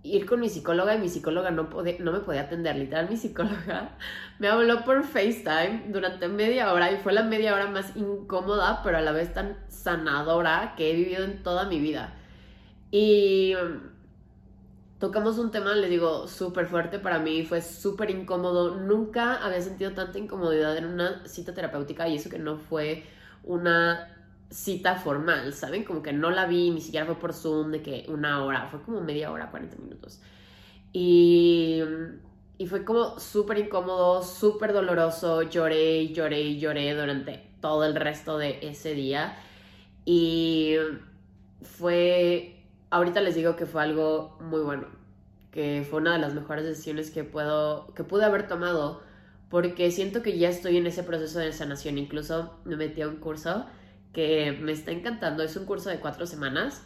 ir 0.03 0.25
con 0.25 0.39
mi 0.39 0.49
psicóloga 0.49 0.95
y 0.95 0.99
mi 0.99 1.09
psicóloga 1.09 1.51
no, 1.51 1.69
no 1.99 2.11
me 2.11 2.19
podía 2.19 2.41
atender. 2.41 2.75
Literal, 2.75 3.09
mi 3.09 3.17
psicóloga 3.17 3.97
me 4.39 4.47
habló 4.47 4.83
por 4.83 5.03
FaceTime 5.03 5.85
durante 5.89 6.27
media 6.27 6.73
hora 6.73 6.91
y 6.91 6.97
fue 6.97 7.13
la 7.13 7.23
media 7.23 7.53
hora 7.53 7.67
más 7.67 7.95
incómoda, 7.95 8.81
pero 8.83 8.97
a 8.97 9.01
la 9.01 9.11
vez 9.11 9.33
tan 9.33 9.57
sanadora 9.69 10.73
que 10.75 10.91
he 10.91 10.95
vivido 10.95 11.23
en 11.23 11.43
toda 11.43 11.65
mi 11.65 11.79
vida. 11.79 12.13
Y 12.89 13.53
mm, 13.55 14.99
tocamos 14.99 15.37
un 15.37 15.51
tema, 15.51 15.73
le 15.75 15.87
digo, 15.87 16.27
súper 16.27 16.67
fuerte 16.67 16.99
para 16.99 17.19
mí, 17.19 17.45
fue 17.45 17.61
súper 17.61 18.09
incómodo. 18.09 18.75
Nunca 18.75 19.35
había 19.35 19.61
sentido 19.61 19.91
tanta 19.91 20.17
incomodidad 20.17 20.75
en 20.77 20.85
una 20.85 21.27
cita 21.27 21.53
terapéutica 21.53 22.07
y 22.07 22.15
eso 22.15 22.29
que 22.29 22.39
no 22.39 22.57
fue 22.57 23.05
una 23.43 24.20
cita 24.51 24.95
formal, 24.95 25.53
¿saben? 25.53 25.83
Como 25.83 26.03
que 26.03 26.13
no 26.13 26.29
la 26.29 26.45
vi, 26.45 26.69
ni 26.69 26.81
siquiera 26.81 27.05
fue 27.05 27.15
por 27.15 27.33
Zoom 27.33 27.71
de 27.71 27.81
que 27.81 28.05
una 28.09 28.43
hora, 28.43 28.67
fue 28.67 28.81
como 28.81 29.01
media 29.01 29.31
hora, 29.31 29.49
40 29.49 29.77
minutos. 29.77 30.21
Y, 30.93 31.81
y 32.57 32.67
fue 32.67 32.83
como 32.83 33.17
súper 33.19 33.57
incómodo, 33.59 34.21
súper 34.21 34.73
doloroso, 34.73 35.43
lloré, 35.43 36.09
lloré, 36.09 36.57
lloré 36.59 36.93
durante 36.93 37.49
todo 37.61 37.85
el 37.85 37.95
resto 37.95 38.37
de 38.37 38.59
ese 38.61 38.93
día. 38.93 39.37
Y 40.05 40.75
fue, 41.61 42.65
ahorita 42.89 43.21
les 43.21 43.35
digo 43.35 43.55
que 43.55 43.65
fue 43.65 43.81
algo 43.81 44.37
muy 44.41 44.61
bueno, 44.61 44.87
que 45.51 45.85
fue 45.89 46.01
una 46.01 46.13
de 46.13 46.19
las 46.19 46.33
mejores 46.33 46.65
decisiones 46.65 47.09
que 47.09 47.23
puedo, 47.23 47.93
que 47.93 48.03
pude 48.03 48.25
haber 48.25 48.47
tomado, 48.47 49.01
porque 49.49 49.91
siento 49.91 50.21
que 50.21 50.37
ya 50.37 50.49
estoy 50.49 50.77
en 50.77 50.87
ese 50.87 51.03
proceso 51.03 51.39
de 51.39 51.53
sanación, 51.53 51.97
incluso 51.97 52.57
me 52.65 52.75
metí 52.75 53.01
a 53.01 53.07
un 53.07 53.17
curso 53.17 53.65
que 54.13 54.51
me 54.51 54.71
está 54.71 54.91
encantando. 54.91 55.43
Es 55.43 55.55
un 55.55 55.65
curso 55.65 55.89
de 55.89 55.99
cuatro 55.99 56.25
semanas 56.25 56.83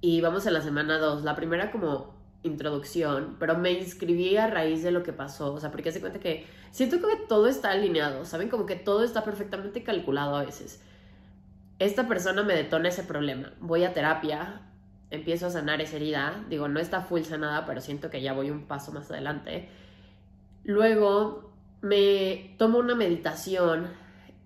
y 0.00 0.20
vamos 0.20 0.46
a 0.46 0.50
la 0.50 0.60
semana 0.60 0.98
dos. 0.98 1.22
La 1.22 1.36
primera 1.36 1.70
como 1.70 2.20
introducción, 2.42 3.36
pero 3.38 3.56
me 3.56 3.72
inscribí 3.72 4.36
a 4.36 4.48
raíz 4.48 4.82
de 4.82 4.90
lo 4.90 5.02
que 5.02 5.12
pasó, 5.12 5.54
o 5.54 5.60
sea, 5.60 5.70
porque 5.70 5.92
se 5.92 6.00
cuenta 6.00 6.18
que 6.18 6.46
siento 6.70 6.98
que 6.98 7.16
todo 7.28 7.46
está 7.46 7.70
alineado, 7.70 8.24
¿saben? 8.24 8.48
Como 8.48 8.66
que 8.66 8.76
todo 8.76 9.04
está 9.04 9.24
perfectamente 9.24 9.84
calculado 9.84 10.36
a 10.36 10.44
veces. 10.44 10.82
Esta 11.78 12.08
persona 12.08 12.42
me 12.42 12.54
detona 12.54 12.88
ese 12.88 13.04
problema, 13.04 13.52
voy 13.60 13.84
a 13.84 13.92
terapia, 13.92 14.62
empiezo 15.10 15.46
a 15.46 15.50
sanar 15.50 15.80
esa 15.80 15.96
herida, 15.96 16.44
digo, 16.48 16.68
no 16.68 16.80
está 16.80 17.02
full 17.02 17.22
sanada, 17.22 17.64
pero 17.64 17.80
siento 17.80 18.10
que 18.10 18.22
ya 18.22 18.32
voy 18.32 18.50
un 18.50 18.66
paso 18.66 18.92
más 18.92 19.10
adelante. 19.10 19.68
Luego 20.64 21.52
me 21.80 22.54
tomo 22.58 22.78
una 22.78 22.94
meditación 22.94 23.88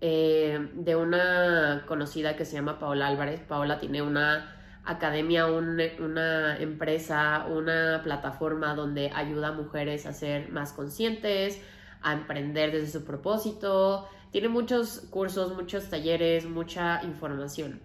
eh, 0.00 0.68
de 0.74 0.96
una 0.96 1.84
conocida 1.86 2.36
que 2.36 2.44
se 2.44 2.54
llama 2.54 2.78
Paola 2.78 3.06
Álvarez. 3.06 3.40
Paola 3.40 3.78
tiene 3.78 4.02
una 4.02 4.56
academia, 4.84 5.46
una 5.46 6.58
empresa, 6.58 7.46
una 7.50 8.00
plataforma 8.04 8.74
donde 8.74 9.10
ayuda 9.14 9.48
a 9.48 9.52
mujeres 9.52 10.06
a 10.06 10.12
ser 10.12 10.50
más 10.50 10.72
conscientes, 10.72 11.60
a 12.02 12.12
emprender 12.12 12.72
desde 12.72 12.98
su 12.98 13.04
propósito. 13.04 14.08
Tiene 14.30 14.48
muchos 14.48 15.00
cursos, 15.10 15.54
muchos 15.54 15.88
talleres, 15.88 16.44
mucha 16.44 17.02
información. 17.04 17.80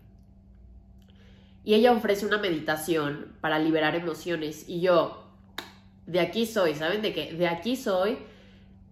Y 1.64 1.76
ella 1.76 1.92
ofrece 1.92 2.26
una 2.26 2.38
meditación 2.38 3.36
para 3.40 3.60
liberar 3.60 3.96
emociones. 3.96 4.68
Y 4.68 4.82
yo, 4.82 5.24
de 6.08 6.20
aquí 6.20 6.46
soy, 6.46 6.76
¿saben? 6.76 7.02
De 7.02 7.14
que 7.14 7.34
de 7.34 7.48
aquí 7.48 7.76
soy, 7.76 8.18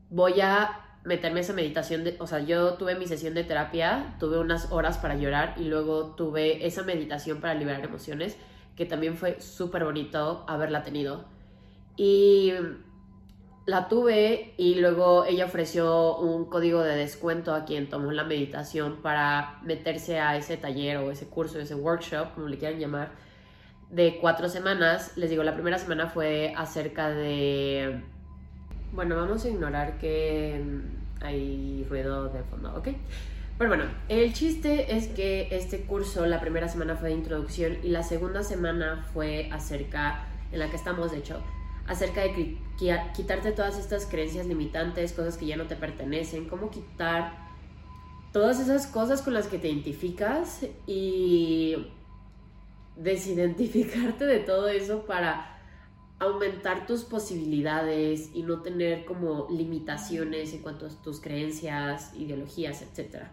voy 0.10 0.40
a 0.42 0.89
meterme 1.04 1.40
esa 1.40 1.54
meditación, 1.54 2.04
de, 2.04 2.16
o 2.20 2.28
sea, 2.28 2.40
yo 2.40 2.74
tuve 2.76 2.96
mi 2.96 3.08
sesión 3.08 3.34
de 3.34 3.44
terapia, 3.44 4.16
tuve 4.20 4.38
unas 4.38 4.72
horas 4.72 4.98
para 4.98 5.16
llorar 5.16 5.56
y 5.58 5.66
luego 5.66 6.16
tuve 6.16 6.66
esa 6.66 6.84
meditación 6.84 7.40
para 7.40 7.54
liberar 7.54 7.84
emociones 7.84 8.38
que 8.80 8.86
también 8.86 9.18
fue 9.18 9.42
súper 9.42 9.84
bonito 9.84 10.46
haberla 10.48 10.84
tenido. 10.84 11.26
Y 11.98 12.54
la 13.66 13.90
tuve 13.90 14.54
y 14.58 14.76
luego 14.76 15.26
ella 15.26 15.44
ofreció 15.46 16.18
un 16.18 16.46
código 16.46 16.82
de 16.82 16.96
descuento 16.96 17.54
a 17.54 17.66
quien 17.66 17.90
tomó 17.90 18.12
la 18.12 18.24
meditación 18.24 19.02
para 19.02 19.60
meterse 19.64 20.20
a 20.20 20.38
ese 20.38 20.56
taller 20.56 20.96
o 20.98 21.12
ese 21.12 21.28
curso, 21.28 21.60
ese 21.60 21.76
workshop, 21.76 22.34
como 22.36 22.48
le 22.48 22.58
quieran 22.58 22.80
llamar, 22.80 23.12
de 23.90 24.18
cuatro 24.22 24.48
semanas. 24.48 25.18
Les 25.18 25.30
digo, 25.30 25.44
la 25.44 25.56
primera 25.56 25.78
semana 25.78 26.08
fue 26.08 26.54
acerca 26.56 27.10
de... 27.10 28.02
Bueno, 28.92 29.16
vamos 29.16 29.46
a 29.46 29.50
ignorar 29.50 30.00
que 30.00 30.60
hay 31.22 31.86
ruido 31.90 32.30
de 32.30 32.44
fondo, 32.44 32.76
¿ok? 32.76 32.90
Pero 33.58 33.70
bueno, 33.70 33.84
el 34.08 34.34
chiste 34.34 34.96
es 34.96 35.08
que 35.08 35.48
este 35.52 35.82
curso, 35.82 36.26
la 36.26 36.40
primera 36.40 36.68
semana 36.68 36.96
fue 36.96 37.10
de 37.10 37.16
introducción 37.16 37.78
y 37.84 37.90
la 37.90 38.04
segunda 38.04 38.42
semana 38.42 39.06
fue 39.14 39.50
acerca, 39.52 40.28
en 40.52 40.60
la 40.60 40.70
que 40.70 40.76
estamos 40.76 41.12
de 41.12 41.20
hecho, 41.20 41.40
acerca 41.88 42.22
de 42.22 42.58
quitarte 43.16 43.52
todas 43.52 43.78
estas 43.78 44.06
creencias 44.06 44.48
limitantes, 44.48 45.14
cosas 45.14 45.38
que 45.38 45.46
ya 45.46 45.58
no 45.58 45.68
te 45.68 45.76
pertenecen, 45.76 46.46
cómo 46.46 46.72
quitar 46.72 47.34
todas 48.32 48.60
esas 48.60 48.88
cosas 48.88 49.22
con 49.22 49.34
las 49.34 49.48
que 49.48 49.60
te 49.60 49.68
identificas 49.68 50.66
y 50.88 51.76
desidentificarte 52.96 54.26
de 54.26 54.40
todo 54.40 54.68
eso 54.68 55.06
para 55.06 55.59
aumentar 56.20 56.86
tus 56.86 57.04
posibilidades 57.04 58.30
y 58.34 58.44
no 58.44 58.62
tener 58.62 59.06
como 59.06 59.48
limitaciones 59.50 60.54
en 60.54 60.62
cuanto 60.62 60.86
a 60.86 60.90
tus 60.90 61.22
creencias, 61.22 62.14
ideologías, 62.16 62.82
etc. 62.82 63.24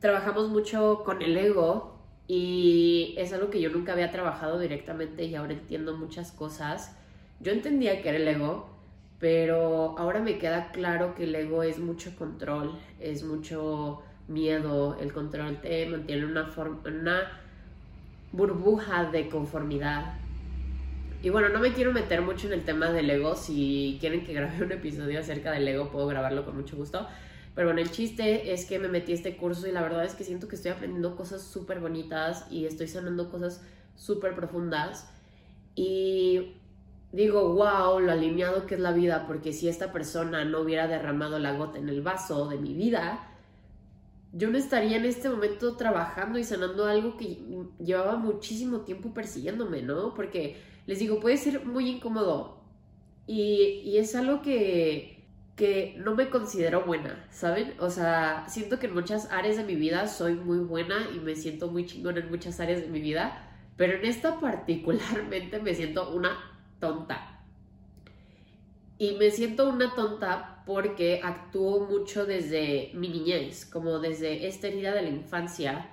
Trabajamos 0.00 0.48
mucho 0.48 1.02
con 1.04 1.22
el 1.22 1.36
ego 1.36 1.98
y 2.26 3.14
es 3.18 3.32
algo 3.32 3.50
que 3.50 3.60
yo 3.60 3.70
nunca 3.70 3.92
había 3.92 4.10
trabajado 4.10 4.58
directamente 4.58 5.24
y 5.24 5.34
ahora 5.34 5.52
entiendo 5.52 5.96
muchas 5.96 6.32
cosas 6.32 6.94
yo 7.40 7.52
entendía 7.52 8.02
que 8.02 8.08
era 8.08 8.18
el 8.18 8.26
ego, 8.26 8.68
pero 9.20 9.96
ahora 9.96 10.20
me 10.20 10.38
queda 10.38 10.72
claro 10.72 11.14
que 11.14 11.24
el 11.24 11.34
ego 11.34 11.62
es 11.62 11.78
mucho 11.78 12.16
control, 12.16 12.76
es 12.98 13.22
mucho 13.22 14.02
miedo, 14.26 14.96
el 15.00 15.12
control 15.12 15.60
te 15.60 15.86
mantiene 15.86 16.22
en 16.22 16.30
una, 16.30 16.50
una 16.84 17.40
burbuja 18.32 19.04
de 19.04 19.28
conformidad. 19.28 20.14
Y 21.20 21.30
bueno, 21.30 21.48
no 21.48 21.58
me 21.58 21.72
quiero 21.72 21.92
meter 21.92 22.22
mucho 22.22 22.46
en 22.46 22.52
el 22.52 22.64
tema 22.64 22.90
del 22.92 23.10
ego, 23.10 23.34
si 23.34 23.98
quieren 24.00 24.24
que 24.24 24.32
grabe 24.32 24.62
un 24.62 24.70
episodio 24.70 25.18
acerca 25.18 25.50
del 25.50 25.66
ego, 25.66 25.90
puedo 25.90 26.06
grabarlo 26.06 26.44
con 26.44 26.56
mucho 26.56 26.76
gusto. 26.76 27.08
Pero 27.56 27.68
bueno, 27.68 27.80
el 27.80 27.90
chiste 27.90 28.52
es 28.52 28.66
que 28.66 28.78
me 28.78 28.86
metí 28.86 29.10
a 29.10 29.14
este 29.16 29.36
curso 29.36 29.66
y 29.66 29.72
la 29.72 29.82
verdad 29.82 30.04
es 30.04 30.14
que 30.14 30.22
siento 30.22 30.46
que 30.46 30.54
estoy 30.54 30.70
aprendiendo 30.70 31.16
cosas 31.16 31.42
súper 31.42 31.80
bonitas 31.80 32.46
y 32.52 32.66
estoy 32.66 32.86
sanando 32.86 33.30
cosas 33.30 33.64
súper 33.96 34.36
profundas. 34.36 35.10
Y 35.74 36.54
digo, 37.10 37.52
wow, 37.54 37.98
lo 37.98 38.12
alineado 38.12 38.64
que 38.66 38.76
es 38.76 38.80
la 38.80 38.92
vida, 38.92 39.26
porque 39.26 39.52
si 39.52 39.68
esta 39.68 39.92
persona 39.92 40.44
no 40.44 40.60
hubiera 40.60 40.86
derramado 40.86 41.40
la 41.40 41.54
gota 41.54 41.78
en 41.78 41.88
el 41.88 42.00
vaso 42.00 42.48
de 42.48 42.58
mi 42.58 42.74
vida, 42.74 43.28
yo 44.32 44.50
no 44.50 44.56
estaría 44.56 44.98
en 44.98 45.04
este 45.04 45.28
momento 45.28 45.76
trabajando 45.76 46.38
y 46.38 46.44
sanando 46.44 46.86
algo 46.86 47.16
que 47.16 47.42
llevaba 47.80 48.16
muchísimo 48.16 48.82
tiempo 48.82 49.12
persiguiéndome, 49.12 49.82
¿no? 49.82 50.14
Porque 50.14 50.56
les 50.88 50.98
digo, 50.98 51.20
puede 51.20 51.36
ser 51.36 51.66
muy 51.66 51.86
incómodo 51.86 52.62
y, 53.26 53.82
y 53.84 53.98
es 53.98 54.14
algo 54.14 54.40
que, 54.40 55.22
que 55.54 55.96
no 55.98 56.14
me 56.14 56.30
considero 56.30 56.86
buena, 56.86 57.28
¿saben? 57.30 57.74
O 57.78 57.90
sea, 57.90 58.46
siento 58.48 58.78
que 58.78 58.86
en 58.86 58.94
muchas 58.94 59.30
áreas 59.30 59.58
de 59.58 59.64
mi 59.64 59.74
vida 59.74 60.06
soy 60.08 60.32
muy 60.32 60.60
buena 60.60 61.10
y 61.14 61.18
me 61.18 61.36
siento 61.36 61.68
muy 61.68 61.84
chingón 61.84 62.16
en 62.16 62.30
muchas 62.30 62.58
áreas 62.58 62.80
de 62.80 62.86
mi 62.86 63.02
vida, 63.02 63.50
pero 63.76 63.98
en 63.98 64.06
esta 64.06 64.40
particularmente 64.40 65.60
me 65.60 65.74
siento 65.74 66.10
una 66.14 66.38
tonta. 66.80 67.44
Y 68.96 69.16
me 69.16 69.30
siento 69.30 69.68
una 69.68 69.94
tonta 69.94 70.62
porque 70.64 71.20
actúo 71.22 71.86
mucho 71.86 72.24
desde 72.24 72.92
mi 72.94 73.10
niñez, 73.10 73.66
como 73.66 73.98
desde 73.98 74.46
esta 74.46 74.68
herida 74.68 74.94
de 74.94 75.02
la 75.02 75.10
infancia, 75.10 75.90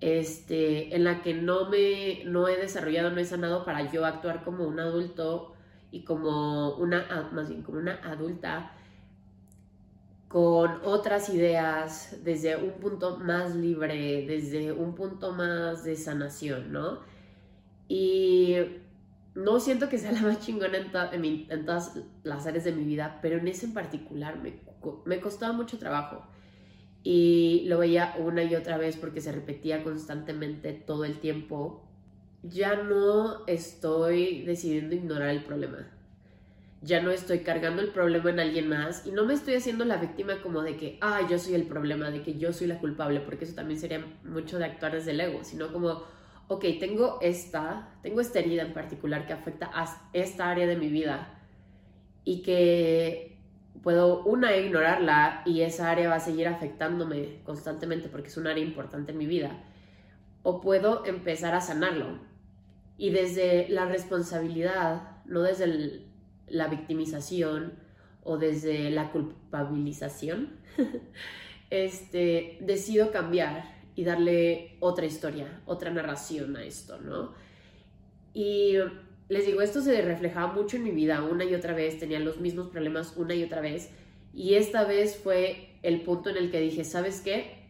este, 0.00 0.94
en 0.94 1.04
la 1.04 1.22
que 1.22 1.34
no 1.34 1.70
me 1.70 2.24
no 2.24 2.48
he 2.48 2.56
desarrollado, 2.56 3.10
no 3.10 3.20
he 3.20 3.24
sanado 3.24 3.64
para 3.64 3.90
yo 3.90 4.04
actuar 4.04 4.44
como 4.44 4.64
un 4.66 4.78
adulto 4.78 5.54
y 5.90 6.04
como 6.04 6.76
una, 6.76 7.30
más 7.32 7.48
bien 7.48 7.62
como 7.62 7.78
una 7.78 7.94
adulta 8.04 8.72
con 10.28 10.80
otras 10.84 11.28
ideas, 11.30 12.18
desde 12.24 12.56
un 12.56 12.72
punto 12.72 13.16
más 13.18 13.54
libre, 13.54 14.26
desde 14.26 14.72
un 14.72 14.94
punto 14.94 15.32
más 15.32 15.84
de 15.84 15.96
sanación, 15.96 16.72
¿no? 16.72 16.98
Y 17.88 18.56
no 19.34 19.60
siento 19.60 19.88
que 19.88 19.98
sea 19.98 20.12
la 20.12 20.22
más 20.22 20.40
chingona 20.40 20.78
en, 21.12 21.64
todas 21.64 21.96
las 22.24 22.46
áreas 22.46 22.64
de 22.64 22.72
mi 22.72 22.84
vida, 22.84 23.20
pero 23.22 23.38
en 23.38 23.48
ese 23.48 23.66
en 23.66 23.74
particular 23.74 24.38
me, 24.38 24.60
me 25.04 25.20
costaba 25.20 25.52
mucho 25.52 25.78
trabajo. 25.78 26.26
Y 27.08 27.62
lo 27.66 27.78
veía 27.78 28.16
una 28.18 28.42
y 28.42 28.56
otra 28.56 28.78
vez 28.78 28.96
porque 28.96 29.20
se 29.20 29.30
repetía 29.30 29.84
constantemente 29.84 30.72
todo 30.72 31.04
el 31.04 31.20
tiempo. 31.20 31.84
Ya 32.42 32.74
no 32.74 33.46
estoy 33.46 34.42
decidiendo 34.42 34.96
ignorar 34.96 35.28
el 35.28 35.44
problema. 35.44 35.86
Ya 36.82 37.00
no 37.00 37.12
estoy 37.12 37.44
cargando 37.44 37.80
el 37.80 37.90
problema 37.90 38.30
en 38.30 38.40
alguien 38.40 38.68
más 38.68 39.06
y 39.06 39.12
no 39.12 39.24
me 39.24 39.34
estoy 39.34 39.54
haciendo 39.54 39.84
la 39.84 39.98
víctima 39.98 40.42
como 40.42 40.62
de 40.62 40.76
que, 40.76 40.98
ah, 41.00 41.20
yo 41.30 41.38
soy 41.38 41.54
el 41.54 41.68
problema, 41.68 42.10
de 42.10 42.22
que 42.22 42.38
yo 42.38 42.52
soy 42.52 42.66
la 42.66 42.80
culpable, 42.80 43.20
porque 43.20 43.44
eso 43.44 43.54
también 43.54 43.78
sería 43.78 44.04
mucho 44.24 44.58
de 44.58 44.64
actuar 44.64 44.90
desde 44.90 45.12
el 45.12 45.20
ego, 45.20 45.44
sino 45.44 45.72
como, 45.72 46.02
ok, 46.48 46.64
tengo 46.80 47.20
esta, 47.22 47.88
tengo 48.02 48.20
esta 48.20 48.40
herida 48.40 48.62
en 48.62 48.74
particular 48.74 49.28
que 49.28 49.32
afecta 49.32 49.70
a 49.72 50.08
esta 50.12 50.50
área 50.50 50.66
de 50.66 50.74
mi 50.74 50.88
vida 50.88 51.40
y 52.24 52.42
que 52.42 53.35
puedo, 53.82 54.24
una, 54.24 54.56
ignorarla 54.56 55.42
y 55.44 55.62
esa 55.62 55.90
área 55.90 56.08
va 56.08 56.16
a 56.16 56.20
seguir 56.20 56.48
afectándome 56.48 57.40
constantemente 57.44 58.08
porque 58.08 58.28
es 58.28 58.36
un 58.36 58.46
área 58.46 58.64
importante 58.64 59.12
en 59.12 59.18
mi 59.18 59.26
vida, 59.26 59.64
o 60.42 60.60
puedo 60.60 61.04
empezar 61.06 61.54
a 61.54 61.60
sanarlo. 61.60 62.18
Y 62.98 63.10
desde 63.10 63.68
la 63.68 63.86
responsabilidad, 63.86 65.22
no 65.26 65.42
desde 65.42 66.06
la 66.48 66.68
victimización 66.68 67.74
o 68.22 68.38
desde 68.38 68.90
la 68.90 69.10
culpabilización, 69.12 70.56
este, 71.70 72.58
decido 72.60 73.12
cambiar 73.12 73.76
y 73.94 74.04
darle 74.04 74.76
otra 74.80 75.06
historia, 75.06 75.62
otra 75.66 75.90
narración 75.90 76.56
a 76.56 76.64
esto, 76.64 77.00
¿no? 77.00 77.32
Y 78.34 78.76
les 79.28 79.46
digo, 79.46 79.60
esto 79.60 79.80
se 79.80 80.00
reflejaba 80.02 80.52
mucho 80.52 80.76
en 80.76 80.84
mi 80.84 80.90
vida 80.90 81.22
una 81.22 81.44
y 81.44 81.54
otra 81.54 81.74
vez, 81.74 81.98
tenía 81.98 82.20
los 82.20 82.40
mismos 82.40 82.68
problemas 82.68 83.14
una 83.16 83.34
y 83.34 83.44
otra 83.44 83.60
vez, 83.60 83.90
y 84.32 84.54
esta 84.54 84.84
vez 84.84 85.16
fue 85.16 85.78
el 85.82 86.02
punto 86.02 86.30
en 86.30 86.36
el 86.36 86.50
que 86.50 86.60
dije, 86.60 86.84
¿sabes 86.84 87.20
qué? 87.20 87.64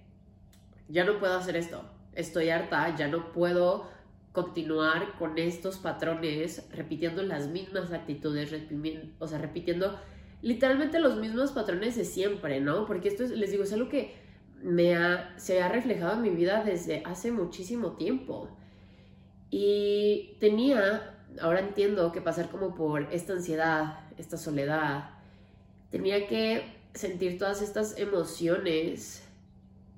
Ya 0.89 1.05
no 1.05 1.19
puedo 1.19 1.37
hacer 1.37 1.57
esto, 1.57 1.83
estoy 2.15 2.51
harta, 2.51 2.95
ya 2.97 3.09
no 3.09 3.33
puedo 3.33 3.89
continuar 4.33 5.17
con 5.19 5.39
estos 5.39 5.79
patrones, 5.79 6.69
repitiendo 6.71 7.23
las 7.23 7.49
mismas 7.49 7.91
actitudes, 7.93 8.55
o 9.19 9.27
sea, 9.27 9.39
repitiendo 9.39 9.99
literalmente 10.43 11.01
los 11.01 11.17
mismos 11.17 11.53
patrones 11.53 11.97
de 11.97 12.05
siempre, 12.05 12.61
¿no? 12.61 12.85
Porque 12.87 13.09
esto, 13.09 13.25
les 13.25 13.51
digo, 13.51 13.65
es 13.65 13.73
algo 13.73 13.89
que 13.89 14.15
me 14.63 14.95
ha, 14.95 15.33
se 15.39 15.63
ha 15.63 15.69
reflejado 15.69 16.15
en 16.15 16.23
mi 16.23 16.31
vida 16.31 16.63
desde 16.63 17.03
hace 17.05 17.33
muchísimo 17.33 17.93
tiempo. 17.93 18.55
Y 19.51 20.37
tenía, 20.39 21.16
ahora 21.41 21.61
entiendo 21.61 22.13
que 22.13 22.21
pasar 22.21 22.49
como 22.49 22.75
por 22.75 23.13
esta 23.13 23.33
ansiedad, 23.35 24.01
esta 24.19 24.37
soledad, 24.37 25.11
tenía 25.91 26.27
que 26.27 26.63
sentir 26.95 27.39
todas 27.39 27.63
estas 27.63 27.99
emociones 27.99 29.23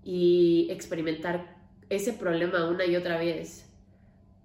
y 0.02 0.68
experimentar 0.71 1.57
ese 1.88 2.12
problema 2.12 2.68
una 2.68 2.85
y 2.85 2.97
otra 2.97 3.18
vez 3.18 3.66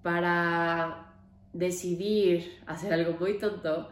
para 0.01 1.13
decidir 1.53 2.59
hacer 2.65 2.93
algo 2.93 3.17
muy 3.19 3.37
tonto, 3.37 3.89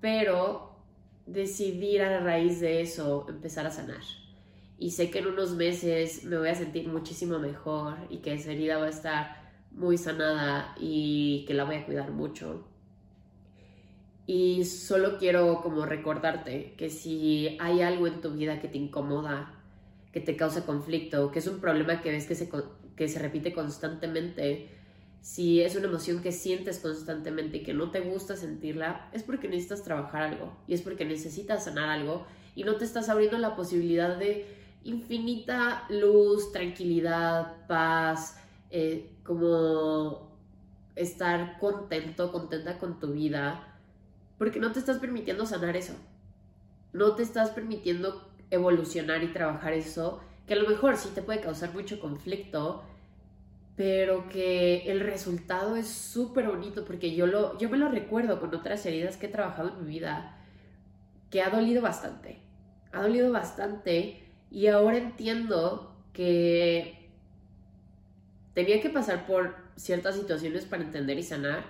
pero 0.00 0.76
decidir 1.26 2.02
a 2.02 2.20
raíz 2.20 2.60
de 2.60 2.80
eso 2.80 3.26
empezar 3.28 3.66
a 3.66 3.70
sanar. 3.70 4.02
Y 4.78 4.90
sé 4.90 5.10
que 5.10 5.20
en 5.20 5.28
unos 5.28 5.54
meses 5.54 6.24
me 6.24 6.36
voy 6.36 6.48
a 6.48 6.54
sentir 6.54 6.88
muchísimo 6.88 7.38
mejor 7.38 7.96
y 8.10 8.18
que 8.18 8.34
esa 8.34 8.52
herida 8.52 8.78
va 8.78 8.86
a 8.86 8.90
estar 8.90 9.45
muy 9.76 9.98
sanada 9.98 10.74
y 10.80 11.44
que 11.46 11.54
la 11.54 11.64
voy 11.64 11.76
a 11.76 11.86
cuidar 11.86 12.10
mucho. 12.10 12.66
Y 14.26 14.64
solo 14.64 15.18
quiero 15.18 15.60
como 15.62 15.86
recordarte 15.86 16.74
que 16.76 16.90
si 16.90 17.56
hay 17.60 17.82
algo 17.82 18.08
en 18.08 18.20
tu 18.20 18.32
vida 18.32 18.60
que 18.60 18.66
te 18.66 18.78
incomoda, 18.78 19.54
que 20.12 20.20
te 20.20 20.36
causa 20.36 20.66
conflicto, 20.66 21.30
que 21.30 21.38
es 21.38 21.46
un 21.46 21.60
problema 21.60 22.00
que 22.00 22.10
ves 22.10 22.26
que 22.26 22.34
se, 22.34 22.50
que 22.96 23.06
se 23.06 23.18
repite 23.20 23.52
constantemente, 23.52 24.70
si 25.20 25.60
es 25.60 25.76
una 25.76 25.86
emoción 25.86 26.22
que 26.22 26.32
sientes 26.32 26.78
constantemente 26.78 27.58
y 27.58 27.62
que 27.62 27.74
no 27.74 27.90
te 27.90 28.00
gusta 28.00 28.36
sentirla, 28.36 29.10
es 29.12 29.22
porque 29.22 29.48
necesitas 29.48 29.82
trabajar 29.82 30.22
algo 30.22 30.56
y 30.66 30.74
es 30.74 30.82
porque 30.82 31.04
necesitas 31.04 31.64
sanar 31.64 31.88
algo 31.90 32.26
y 32.54 32.64
no 32.64 32.76
te 32.76 32.84
estás 32.84 33.08
abriendo 33.08 33.38
la 33.38 33.54
posibilidad 33.54 34.16
de 34.16 34.46
infinita 34.84 35.84
luz, 35.90 36.52
tranquilidad, 36.52 37.66
paz, 37.66 38.38
eh, 38.70 39.10
como 39.26 40.36
estar 40.94 41.58
contento, 41.58 42.32
contenta 42.32 42.78
con 42.78 42.98
tu 42.98 43.12
vida, 43.12 43.78
porque 44.38 44.60
no 44.60 44.72
te 44.72 44.78
estás 44.78 44.98
permitiendo 44.98 45.46
sanar 45.46 45.76
eso. 45.76 45.94
No 46.92 47.14
te 47.14 47.22
estás 47.22 47.50
permitiendo 47.50 48.30
evolucionar 48.50 49.22
y 49.22 49.32
trabajar 49.32 49.72
eso, 49.72 50.20
que 50.46 50.54
a 50.54 50.56
lo 50.56 50.68
mejor 50.68 50.96
sí 50.96 51.10
te 51.14 51.22
puede 51.22 51.40
causar 51.40 51.74
mucho 51.74 52.00
conflicto, 52.00 52.82
pero 53.76 54.28
que 54.28 54.90
el 54.90 55.00
resultado 55.00 55.76
es 55.76 55.88
súper 55.88 56.48
bonito 56.48 56.84
porque 56.86 57.14
yo, 57.14 57.26
lo, 57.26 57.58
yo 57.58 57.68
me 57.68 57.76
lo 57.76 57.90
recuerdo 57.90 58.40
con 58.40 58.54
otras 58.54 58.86
heridas 58.86 59.18
que 59.18 59.26
he 59.26 59.30
trabajado 59.30 59.68
en 59.68 59.84
mi 59.84 59.90
vida, 59.90 60.38
que 61.30 61.42
ha 61.42 61.50
dolido 61.50 61.82
bastante, 61.82 62.40
ha 62.92 63.02
dolido 63.02 63.30
bastante 63.30 64.24
y 64.50 64.68
ahora 64.68 64.96
entiendo 64.96 65.94
que 66.14 66.95
tenía 68.56 68.80
que 68.80 68.88
pasar 68.88 69.26
por 69.26 69.54
ciertas 69.76 70.16
situaciones 70.16 70.64
para 70.64 70.82
entender 70.82 71.18
y 71.18 71.22
sanar, 71.22 71.66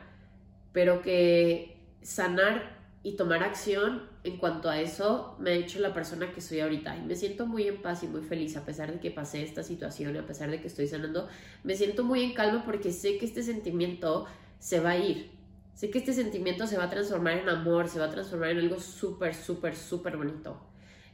pero 0.72 1.02
que 1.02 1.82
sanar 2.00 2.76
y 3.02 3.16
tomar 3.16 3.42
acción 3.42 4.08
en 4.22 4.36
cuanto 4.36 4.70
a 4.70 4.80
eso 4.80 5.34
me 5.40 5.50
ha 5.50 5.54
hecho 5.54 5.80
la 5.80 5.92
persona 5.92 6.30
que 6.30 6.40
soy 6.40 6.60
ahorita 6.60 6.96
y 6.96 7.02
me 7.02 7.16
siento 7.16 7.44
muy 7.44 7.66
en 7.66 7.82
paz 7.82 8.04
y 8.04 8.06
muy 8.06 8.20
feliz 8.20 8.56
a 8.56 8.64
pesar 8.64 8.92
de 8.92 9.00
que 9.00 9.10
pasé 9.10 9.42
esta 9.42 9.64
situación, 9.64 10.16
a 10.16 10.26
pesar 10.26 10.48
de 10.48 10.60
que 10.60 10.68
estoy 10.68 10.86
sanando, 10.86 11.26
me 11.64 11.74
siento 11.74 12.04
muy 12.04 12.22
en 12.22 12.34
calma 12.34 12.64
porque 12.64 12.92
sé 12.92 13.18
que 13.18 13.26
este 13.26 13.42
sentimiento 13.42 14.26
se 14.60 14.78
va 14.78 14.90
a 14.90 14.96
ir, 14.96 15.32
sé 15.74 15.90
que 15.90 15.98
este 15.98 16.12
sentimiento 16.12 16.68
se 16.68 16.78
va 16.78 16.84
a 16.84 16.90
transformar 16.90 17.38
en 17.38 17.48
amor, 17.48 17.88
se 17.88 17.98
va 17.98 18.04
a 18.04 18.10
transformar 18.10 18.50
en 18.50 18.58
algo 18.58 18.78
súper, 18.78 19.34
súper, 19.34 19.74
súper 19.74 20.16
bonito. 20.16 20.56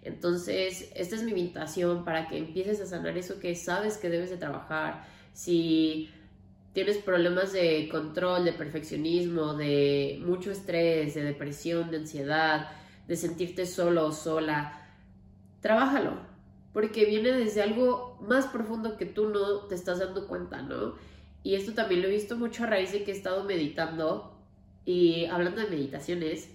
Entonces, 0.03 0.91
esta 0.95 1.17
es 1.17 1.23
mi 1.23 1.31
invitación 1.31 2.05
para 2.05 2.29
que 2.29 2.37
empieces 2.37 2.79
a 2.83 2.87
sanar 2.87 3.17
eso 3.17 3.41
que 3.41 3.55
sabes 3.55 3.97
que 3.97 4.11
debes 4.11 4.29
de 4.29 4.37
trabajar. 4.37 5.07
Si 5.33 6.11
tienes 6.73 6.99
problemas 6.99 7.53
de 7.53 7.89
control, 7.91 8.45
de 8.45 8.53
perfeccionismo, 8.53 9.55
de 9.55 10.21
mucho 10.25 10.51
estrés, 10.51 11.15
de 11.15 11.23
depresión, 11.23 11.91
de 11.91 11.99
ansiedad, 11.99 12.71
de 13.07 13.17
sentirte 13.17 13.67
solo 13.67 14.07
o 14.07 14.13
sola, 14.13 14.89
trabájalo, 15.61 16.19
porque 16.73 17.05
viene 17.05 17.33
desde 17.33 17.63
algo 17.63 18.19
más 18.23 18.47
profundo 18.47 18.97
que 18.97 19.07
tú 19.07 19.29
no 19.29 19.67
te 19.67 19.75
estás 19.75 19.99
dando 19.99 20.27
cuenta, 20.27 20.63
¿no? 20.63 20.95
Y 21.43 21.55
esto 21.55 21.75
también 21.75 22.03
lo 22.03 22.09
he 22.09 22.13
visto 22.13 22.37
mucho 22.37 22.65
a 22.65 22.69
raíz 22.69 22.93
de 22.93 23.05
que 23.05 23.13
he 23.13 23.15
estado 23.15 23.45
meditando 23.45 24.33
y 24.85 25.27
hablando 25.27 25.61
de 25.61 25.69
meditaciones, 25.69 26.49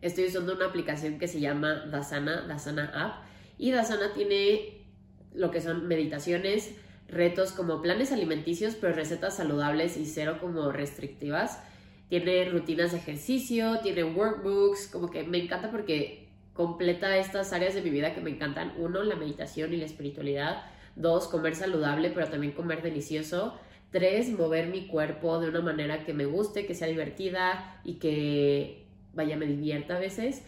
estoy 0.00 0.26
usando 0.26 0.54
una 0.54 0.66
aplicación 0.66 1.18
que 1.18 1.28
se 1.28 1.40
llama 1.40 1.86
Dasana, 1.86 2.42
Dasana 2.42 2.90
App, 2.94 3.24
y 3.58 3.70
Dasana 3.70 4.12
tiene 4.12 4.86
lo 5.34 5.50
que 5.50 5.60
son 5.60 5.86
meditaciones, 5.86 6.74
retos 7.10 7.52
como 7.52 7.82
planes 7.82 8.12
alimenticios, 8.12 8.74
pero 8.74 8.94
recetas 8.94 9.36
saludables 9.36 9.96
y 9.96 10.06
cero 10.06 10.38
como 10.40 10.70
restrictivas. 10.72 11.62
Tiene 12.08 12.48
rutinas 12.50 12.92
de 12.92 12.98
ejercicio, 12.98 13.80
tiene 13.82 14.04
workbooks, 14.04 14.88
como 14.88 15.10
que 15.10 15.22
me 15.24 15.38
encanta 15.38 15.70
porque 15.70 16.28
completa 16.54 17.16
estas 17.16 17.52
áreas 17.52 17.74
de 17.74 17.82
mi 17.82 17.90
vida 17.90 18.14
que 18.14 18.20
me 18.20 18.30
encantan. 18.30 18.74
Uno, 18.76 19.02
la 19.02 19.16
meditación 19.16 19.72
y 19.72 19.76
la 19.76 19.86
espiritualidad. 19.86 20.64
Dos, 20.96 21.28
comer 21.28 21.54
saludable, 21.54 22.10
pero 22.10 22.28
también 22.28 22.52
comer 22.52 22.82
delicioso. 22.82 23.58
Tres, 23.90 24.30
mover 24.30 24.68
mi 24.68 24.86
cuerpo 24.86 25.40
de 25.40 25.48
una 25.48 25.60
manera 25.60 26.04
que 26.04 26.12
me 26.12 26.26
guste, 26.26 26.66
que 26.66 26.74
sea 26.74 26.88
divertida 26.88 27.80
y 27.84 27.94
que 27.94 28.84
vaya, 29.14 29.36
me 29.36 29.46
divierta 29.46 29.96
a 29.96 30.00
veces. 30.00 30.44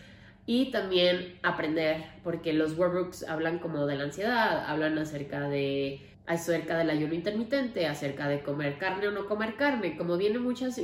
Y 0.47 0.71
también 0.73 1.39
aprender, 1.43 2.05
porque 2.25 2.53
los 2.53 2.77
workbooks 2.77 3.29
hablan 3.29 3.59
como 3.59 3.87
de 3.87 3.97
la 3.97 4.05
ansiedad, 4.05 4.65
hablan 4.67 4.99
acerca 4.99 5.49
de 5.49 6.01
acerca 6.27 6.79
del 6.79 6.91
ayuno 6.91 7.15
intermitente, 7.15 7.87
acerca 7.87 8.29
de 8.29 8.43
comer 8.43 8.79
carne 8.79 9.09
o 9.09 9.11
no 9.11 9.27
comer 9.27 9.57
carne, 9.57 9.97
como 9.97 10.17
viene 10.17 10.39
muchas 10.39 10.81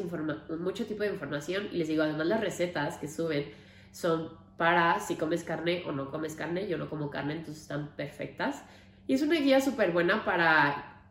mucho 0.58 0.86
tipo 0.86 1.02
de 1.04 1.10
información 1.10 1.68
y 1.72 1.78
les 1.78 1.88
digo, 1.88 2.02
además 2.02 2.26
las 2.26 2.40
recetas 2.40 2.96
que 2.98 3.08
suben 3.08 3.46
son 3.92 4.30
para 4.56 4.98
si 4.98 5.14
comes 5.14 5.44
carne 5.44 5.84
o 5.86 5.92
no 5.92 6.10
comes 6.10 6.34
carne, 6.34 6.66
yo 6.66 6.76
no 6.78 6.90
como 6.90 7.10
carne, 7.10 7.34
entonces 7.34 7.62
están 7.62 7.90
perfectas. 7.96 8.64
Y 9.06 9.14
es 9.14 9.22
una 9.22 9.36
guía 9.36 9.60
súper 9.60 9.92
buena 9.92 10.24
para, 10.24 11.02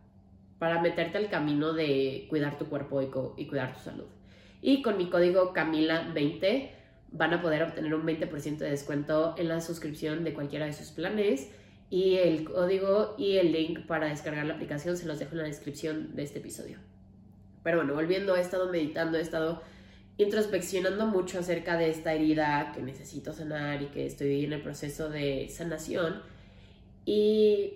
para 0.60 0.82
meterte 0.82 1.18
al 1.18 1.30
camino 1.30 1.74
de 1.74 2.28
cuidar 2.30 2.58
tu 2.58 2.66
cuerpo 2.66 3.02
y, 3.02 3.10
y 3.38 3.48
cuidar 3.48 3.74
tu 3.74 3.80
salud. 3.80 4.06
Y 4.62 4.82
con 4.82 4.98
mi 4.98 5.10
código 5.10 5.54
Camila20 5.54 6.72
van 7.12 7.34
a 7.34 7.42
poder 7.42 7.64
obtener 7.64 7.96
un 7.96 8.06
20% 8.06 8.58
de 8.58 8.70
descuento 8.70 9.34
en 9.38 9.48
la 9.48 9.62
suscripción 9.62 10.26
de 10.26 10.34
cualquiera 10.34 10.66
de 10.66 10.74
sus 10.74 10.90
planes 10.90 11.50
y 11.90 12.16
el 12.16 12.44
código 12.44 13.16
y 13.18 13.38
el 13.38 13.52
link 13.52 13.86
para 13.86 14.08
descargar 14.08 14.46
la 14.46 14.56
aplicación 14.56 14.98
se 14.98 15.06
los 15.06 15.20
dejo 15.20 15.34
en 15.34 15.38
la 15.40 15.44
descripción 15.46 16.16
de 16.16 16.24
este 16.24 16.40
episodio. 16.40 16.80
Pero 17.64 17.78
bueno, 17.78 17.94
volviendo, 17.94 18.36
he 18.36 18.42
estado 18.42 18.72
meditando, 18.72 19.18
he 19.18 19.22
estado 19.22 19.62
introspeccionando 20.18 21.06
mucho 21.06 21.40
acerca 21.40 21.78
de 21.78 21.90
esta 21.90 22.14
herida 22.14 22.72
que 22.74 22.82
necesito 22.82 23.34
sanar 23.34 23.82
y 23.82 23.88
que 23.88 24.06
estoy 24.06 24.46
en 24.46 24.54
el 24.54 24.62
proceso 24.62 25.10
de 25.10 25.48
sanación. 25.50 26.22
Y, 27.06 27.76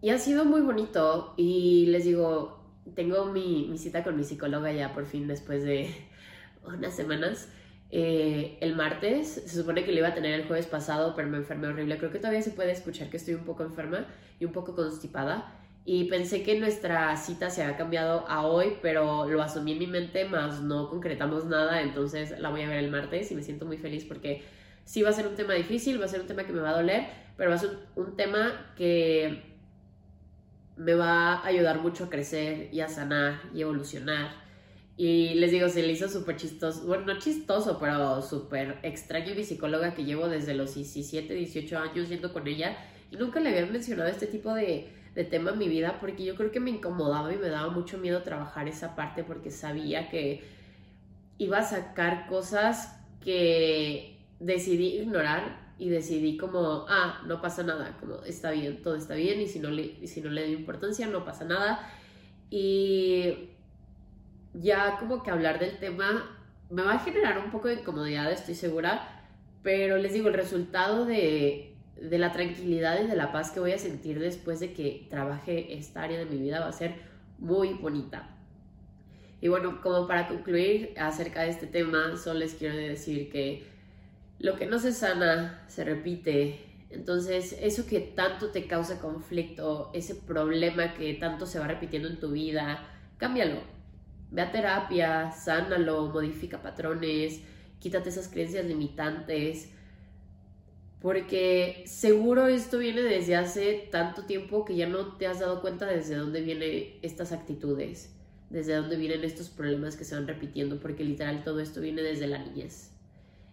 y 0.00 0.10
ha 0.10 0.18
sido 0.18 0.44
muy 0.44 0.62
bonito 0.62 1.34
y 1.36 1.86
les 1.86 2.04
digo, 2.04 2.64
tengo 2.94 3.26
mi, 3.26 3.68
mi 3.70 3.78
cita 3.78 4.02
con 4.02 4.16
mi 4.16 4.24
psicóloga 4.24 4.72
ya 4.72 4.92
por 4.92 5.06
fin 5.06 5.28
después 5.28 5.62
de 5.62 5.90
unas 6.66 6.96
semanas. 6.96 7.48
Eh, 7.96 8.58
el 8.60 8.74
martes. 8.74 9.44
Se 9.46 9.56
supone 9.56 9.84
que 9.84 9.92
lo 9.92 9.98
iba 9.98 10.08
a 10.08 10.14
tener 10.14 10.34
el 10.34 10.48
jueves 10.48 10.66
pasado, 10.66 11.14
pero 11.14 11.28
me 11.28 11.36
enfermé 11.36 11.68
horrible. 11.68 11.96
Creo 11.96 12.10
que 12.10 12.18
todavía 12.18 12.42
se 12.42 12.50
puede 12.50 12.72
escuchar 12.72 13.08
que 13.08 13.18
estoy 13.18 13.34
un 13.34 13.44
poco 13.44 13.62
enferma 13.62 14.04
y 14.40 14.44
un 14.44 14.50
poco 14.50 14.74
constipada. 14.74 15.60
Y 15.84 16.06
pensé 16.10 16.42
que 16.42 16.58
nuestra 16.58 17.16
cita 17.16 17.50
se 17.50 17.62
había 17.62 17.76
cambiado 17.76 18.26
a 18.26 18.44
hoy, 18.46 18.78
pero 18.82 19.28
lo 19.28 19.40
asumí 19.40 19.72
en 19.72 19.78
mi 19.78 19.86
mente, 19.86 20.24
más 20.24 20.60
no 20.60 20.90
concretamos 20.90 21.44
nada. 21.44 21.82
Entonces 21.82 22.36
la 22.40 22.48
voy 22.48 22.62
a 22.62 22.68
ver 22.68 22.78
el 22.78 22.90
martes 22.90 23.30
y 23.30 23.36
me 23.36 23.44
siento 23.44 23.64
muy 23.64 23.78
feliz 23.78 24.04
porque 24.04 24.42
sí 24.84 25.02
va 25.02 25.10
a 25.10 25.12
ser 25.12 25.28
un 25.28 25.36
tema 25.36 25.54
difícil, 25.54 26.00
va 26.00 26.06
a 26.06 26.08
ser 26.08 26.20
un 26.20 26.26
tema 26.26 26.42
que 26.42 26.52
me 26.52 26.62
va 26.62 26.70
a 26.70 26.76
doler, 26.76 27.06
pero 27.36 27.50
va 27.50 27.56
a 27.56 27.60
ser 27.60 27.78
un 27.94 28.16
tema 28.16 28.72
que 28.76 29.40
me 30.76 30.94
va 30.94 31.34
a 31.34 31.46
ayudar 31.46 31.78
mucho 31.78 32.06
a 32.06 32.10
crecer 32.10 32.70
y 32.72 32.80
a 32.80 32.88
sanar 32.88 33.40
y 33.54 33.60
evolucionar 33.62 34.43
y 34.96 35.34
les 35.34 35.50
digo, 35.50 35.68
se 35.68 35.82
le 35.82 35.92
hizo 35.92 36.08
súper 36.08 36.36
chistoso, 36.36 36.86
bueno, 36.86 37.06
no 37.06 37.18
chistoso, 37.18 37.78
pero 37.80 38.22
súper 38.22 38.78
extraño 38.82 39.34
mi 39.34 39.42
psicóloga 39.42 39.92
que 39.94 40.04
llevo 40.04 40.28
desde 40.28 40.54
los 40.54 40.74
17, 40.74 41.34
18 41.34 41.78
años 41.78 42.08
yendo 42.08 42.32
con 42.32 42.46
ella 42.46 42.76
y 43.10 43.16
nunca 43.16 43.40
le 43.40 43.48
había 43.48 43.66
mencionado 43.66 44.08
este 44.08 44.28
tipo 44.28 44.54
de, 44.54 44.88
de 45.14 45.24
tema 45.24 45.50
en 45.50 45.58
mi 45.58 45.68
vida 45.68 45.98
porque 46.00 46.24
yo 46.24 46.36
creo 46.36 46.52
que 46.52 46.60
me 46.60 46.70
incomodaba 46.70 47.32
y 47.32 47.38
me 47.38 47.48
daba 47.48 47.70
mucho 47.70 47.98
miedo 47.98 48.22
trabajar 48.22 48.68
esa 48.68 48.94
parte 48.94 49.24
porque 49.24 49.50
sabía 49.50 50.08
que 50.10 50.44
iba 51.38 51.58
a 51.58 51.64
sacar 51.64 52.28
cosas 52.28 53.00
que 53.20 54.20
decidí 54.38 54.98
ignorar 54.98 55.64
y 55.76 55.88
decidí 55.88 56.36
como, 56.36 56.86
ah, 56.88 57.22
no 57.26 57.40
pasa 57.40 57.64
nada, 57.64 57.96
como 57.98 58.22
está 58.22 58.52
bien, 58.52 58.80
todo 58.80 58.94
está 58.94 59.14
bien 59.14 59.40
y 59.40 59.48
si 59.48 59.58
no 59.58 59.70
le, 59.70 60.06
si 60.06 60.20
no 60.20 60.30
le 60.30 60.42
doy 60.42 60.52
importancia 60.52 61.08
no 61.08 61.24
pasa 61.24 61.44
nada. 61.44 61.90
Y 62.48 63.50
ya 64.54 64.96
como 64.98 65.22
que 65.22 65.30
hablar 65.30 65.58
del 65.58 65.78
tema 65.78 66.38
me 66.70 66.82
va 66.82 66.94
a 66.94 66.98
generar 66.98 67.38
un 67.38 67.50
poco 67.50 67.68
de 67.68 67.74
incomodidad, 67.74 68.30
estoy 68.32 68.54
segura, 68.54 69.22
pero 69.62 69.98
les 69.98 70.12
digo, 70.12 70.28
el 70.28 70.34
resultado 70.34 71.04
de, 71.04 71.76
de 72.00 72.18
la 72.18 72.32
tranquilidad 72.32 73.02
y 73.02 73.06
de 73.06 73.16
la 73.16 73.32
paz 73.32 73.50
que 73.50 73.60
voy 73.60 73.72
a 73.72 73.78
sentir 73.78 74.18
después 74.18 74.60
de 74.60 74.72
que 74.72 75.06
trabaje 75.10 75.74
esta 75.74 76.02
área 76.02 76.18
de 76.18 76.26
mi 76.26 76.38
vida 76.38 76.60
va 76.60 76.68
a 76.68 76.72
ser 76.72 76.94
muy 77.38 77.74
bonita. 77.74 78.30
Y 79.40 79.48
bueno, 79.48 79.80
como 79.82 80.06
para 80.06 80.28
concluir 80.28 80.94
acerca 80.98 81.42
de 81.42 81.50
este 81.50 81.66
tema, 81.66 82.16
solo 82.16 82.40
les 82.40 82.54
quiero 82.54 82.76
decir 82.76 83.30
que 83.30 83.66
lo 84.38 84.56
que 84.56 84.66
no 84.66 84.78
se 84.78 84.92
sana 84.92 85.64
se 85.68 85.84
repite. 85.84 86.60
Entonces, 86.88 87.56
eso 87.60 87.86
que 87.86 88.00
tanto 88.00 88.50
te 88.50 88.66
causa 88.66 89.00
conflicto, 89.00 89.90
ese 89.92 90.14
problema 90.14 90.94
que 90.94 91.12
tanto 91.14 91.44
se 91.44 91.58
va 91.58 91.66
repitiendo 91.66 92.08
en 92.08 92.20
tu 92.20 92.30
vida, 92.30 92.88
cámbialo 93.18 93.73
Ve 94.34 94.42
a 94.42 94.50
terapia, 94.50 95.30
sánalo, 95.30 96.08
modifica 96.08 96.60
patrones, 96.60 97.40
quítate 97.78 98.08
esas 98.08 98.26
creencias 98.26 98.66
limitantes. 98.66 99.70
Porque 101.00 101.84
seguro 101.86 102.48
esto 102.48 102.78
viene 102.78 103.02
desde 103.02 103.36
hace 103.36 103.88
tanto 103.92 104.24
tiempo 104.24 104.64
que 104.64 104.74
ya 104.74 104.88
no 104.88 105.16
te 105.18 105.28
has 105.28 105.38
dado 105.38 105.60
cuenta 105.60 105.86
desde 105.86 106.16
dónde 106.16 106.40
vienen 106.40 106.98
estas 107.02 107.30
actitudes, 107.30 108.12
desde 108.50 108.74
dónde 108.74 108.96
vienen 108.96 109.22
estos 109.22 109.50
problemas 109.50 109.96
que 109.96 110.02
se 110.02 110.16
van 110.16 110.26
repitiendo, 110.26 110.80
porque 110.80 111.04
literal 111.04 111.44
todo 111.44 111.60
esto 111.60 111.80
viene 111.80 112.02
desde 112.02 112.26
la 112.26 112.38
niñez. 112.38 112.90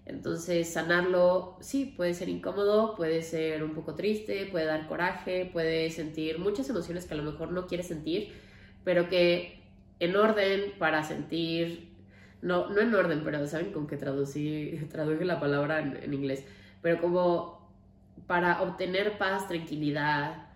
Entonces, 0.08 0.68
sanarlo, 0.68 1.58
sí, 1.60 1.94
puede 1.96 2.16
ser 2.16 2.28
incómodo, 2.30 2.96
puede 2.96 3.22
ser 3.22 3.64
un 3.64 3.76
poco 3.76 3.94
triste, 3.94 4.48
puede 4.48 4.66
dar 4.66 4.88
coraje, 4.88 5.48
puede 5.54 5.92
sentir 5.92 6.40
muchas 6.40 6.68
emociones 6.70 7.06
que 7.06 7.14
a 7.14 7.18
lo 7.18 7.32
mejor 7.32 7.52
no 7.52 7.68
quieres 7.68 7.88
sentir, 7.88 8.34
pero 8.84 9.10
que 9.10 9.61
en 10.02 10.16
orden 10.16 10.74
para 10.80 11.04
sentir, 11.04 11.94
no, 12.42 12.70
no 12.70 12.82
en 12.82 12.94
orden, 12.94 13.22
pero 13.24 13.46
saben 13.48 13.72
con 13.72 13.86
qué 13.86 13.98
traducí, 13.98 14.80
traduje 14.92 15.24
la 15.24 15.40
palabra 15.40 15.80
en, 15.80 16.14
inglés, 16.14 16.44
pero 16.82 17.00
como 17.00 17.72
para 18.26 18.64
obtener 18.64 19.20
paz, 19.20 19.48
tranquilidad 19.48 20.48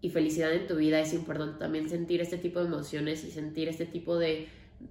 y 0.00 0.10
felicidad 0.10 0.52
en 0.52 0.66
tu 0.66 0.76
vida 0.76 0.98
es 0.98 1.12
importante 1.12 1.58
también 1.58 1.90
sentir 1.90 2.22
este 2.22 2.38
tipo 2.38 2.60
de 2.60 2.66
emociones 2.66 3.22
y 3.24 3.30
sentir 3.30 3.68
este 3.68 3.84
tipo 3.84 4.18
de, 4.18 4.48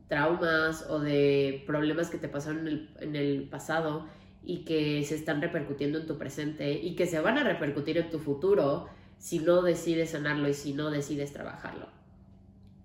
traumas 0.08 0.86
o 0.89 1.00
de 1.00 1.63
problemas 1.68 2.10
que 2.10 2.18
te 2.18 2.28
pasaron 2.28 2.62
en 2.62 2.68
el, 2.68 2.89
en 3.02 3.15
el 3.15 3.44
pasado 3.50 4.08
y 4.44 4.65
que 4.65 5.04
se 5.04 5.15
están 5.15 5.41
repercutiendo 5.41 6.00
en 6.00 6.08
tu 6.08 6.18
presente 6.18 6.74
y 6.74 6.96
que 6.96 7.06
se 7.06 7.20
van 7.20 7.38
a 7.38 7.44
repercutir 7.44 8.00
en 8.00 8.10
tu 8.10 8.18
futuro 8.20 8.88
si 9.20 9.39
no 9.39 9.62
decides 9.62 10.12
sanarlo 10.12 10.50
y 10.50 10.56
si 10.56 10.74
no 10.74 10.89
decides 10.89 11.34
trabajarlo. 11.34 11.95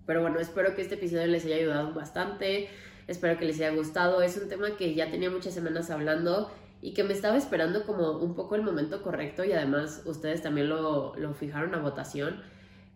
Pero 0.05 0.21
bueno, 0.21 0.39
espero 0.39 0.75
que 0.75 0.81
este 0.81 0.95
episodio 0.95 1.27
les 1.27 1.45
haya 1.45 1.57
ayudado 1.57 1.93
bastante, 1.93 2.69
espero 3.07 3.37
que 3.37 3.45
les 3.45 3.57
haya 3.57 3.71
gustado. 3.71 4.21
Es 4.21 4.37
un 4.37 4.49
tema 4.49 4.77
que 4.77 4.95
ya 4.95 5.09
tenía 5.09 5.29
muchas 5.29 5.53
semanas 5.53 5.89
hablando 5.89 6.51
y 6.81 6.93
que 6.93 7.03
me 7.03 7.13
estaba 7.13 7.37
esperando 7.37 7.85
como 7.85 8.17
un 8.17 8.35
poco 8.35 8.55
el 8.55 8.63
momento 8.63 9.03
correcto 9.03 9.43
y 9.43 9.51
además 9.51 10.01
ustedes 10.05 10.41
también 10.41 10.69
lo, 10.69 11.15
lo 11.15 11.33
fijaron 11.33 11.75
a 11.75 11.79
votación, 11.79 12.41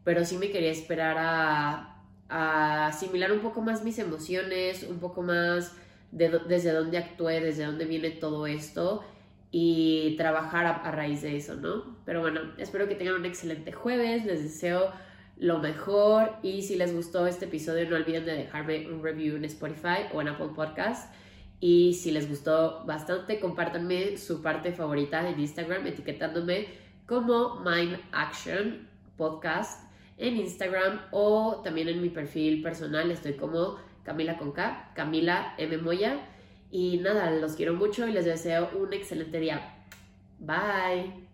pero 0.03 0.25
sí 0.25 0.37
me 0.37 0.49
quería 0.49 0.71
esperar 0.71 1.17
a, 1.19 2.03
a 2.29 2.87
asimilar 2.87 3.31
un 3.31 3.39
poco 3.39 3.61
más 3.61 3.83
mis 3.83 3.99
emociones, 3.99 4.83
un 4.89 4.99
poco 4.99 5.21
más 5.21 5.75
desde 6.11 6.71
dónde 6.71 6.97
actué, 6.97 7.41
desde 7.41 7.65
dónde 7.65 7.85
viene 7.85 8.11
todo 8.11 8.47
esto 8.47 9.03
y 9.51 10.15
trabajar 10.17 10.65
a, 10.65 10.91
raíz 10.91 11.21
de 11.21 11.35
eso, 11.37 11.55
¿no? 11.55 11.97
Pero 12.05 12.21
bueno, 12.21 12.41
espero 12.57 12.87
que 12.87 12.95
tengan 12.95 13.15
un 13.15 13.25
excelente 13.25 13.71
jueves, 13.71 14.25
les 14.25 14.43
deseo 14.43 14.91
lo 15.37 15.59
mejor 15.59 16.37
y 16.43 16.61
si 16.61 16.75
les 16.75 16.93
gustó 16.93 17.27
este 17.27 17.45
episodio 17.45 17.89
no 17.89 17.95
olviden 17.95 18.25
de 18.25 18.33
dejarme 18.33 18.87
un 18.87 19.03
review 19.03 19.35
en 19.35 19.45
Spotify 19.45 20.07
o 20.13 20.21
en 20.21 20.29
Apple 20.29 20.49
Podcast 20.55 21.13
y 21.59 21.93
si 21.93 22.11
les 22.11 22.29
gustó 22.29 22.83
bastante 22.85 23.39
compártanme 23.39 24.17
su 24.17 24.41
parte 24.41 24.71
favorita 24.71 25.27
en 25.29 25.39
Instagram 25.39 25.85
etiquetándome 25.87 26.67
como 27.05 27.59
Mind 27.59 27.99
Action 28.11 28.87
Podcast 29.17 29.83
en 30.17 30.37
Instagram 30.37 31.01
o 31.11 31.61
también 31.63 31.89
en 31.89 32.01
mi 32.01 32.09
perfil 32.09 32.61
personal 32.61 33.11
estoy 33.11 33.33
como 33.33 33.77
Camila 34.05 34.37
con 34.37 34.51
K, 34.51 34.91
Camila 34.93 35.55
M. 35.57 35.77
Moya. 35.79 36.19
Y 36.71 36.97
nada, 36.99 37.31
los 37.31 37.55
quiero 37.55 37.73
mucho 37.73 38.07
y 38.07 38.13
les 38.13 38.25
deseo 38.25 38.69
un 38.75 38.93
excelente 38.93 39.39
día. 39.39 39.83
Bye. 40.39 41.24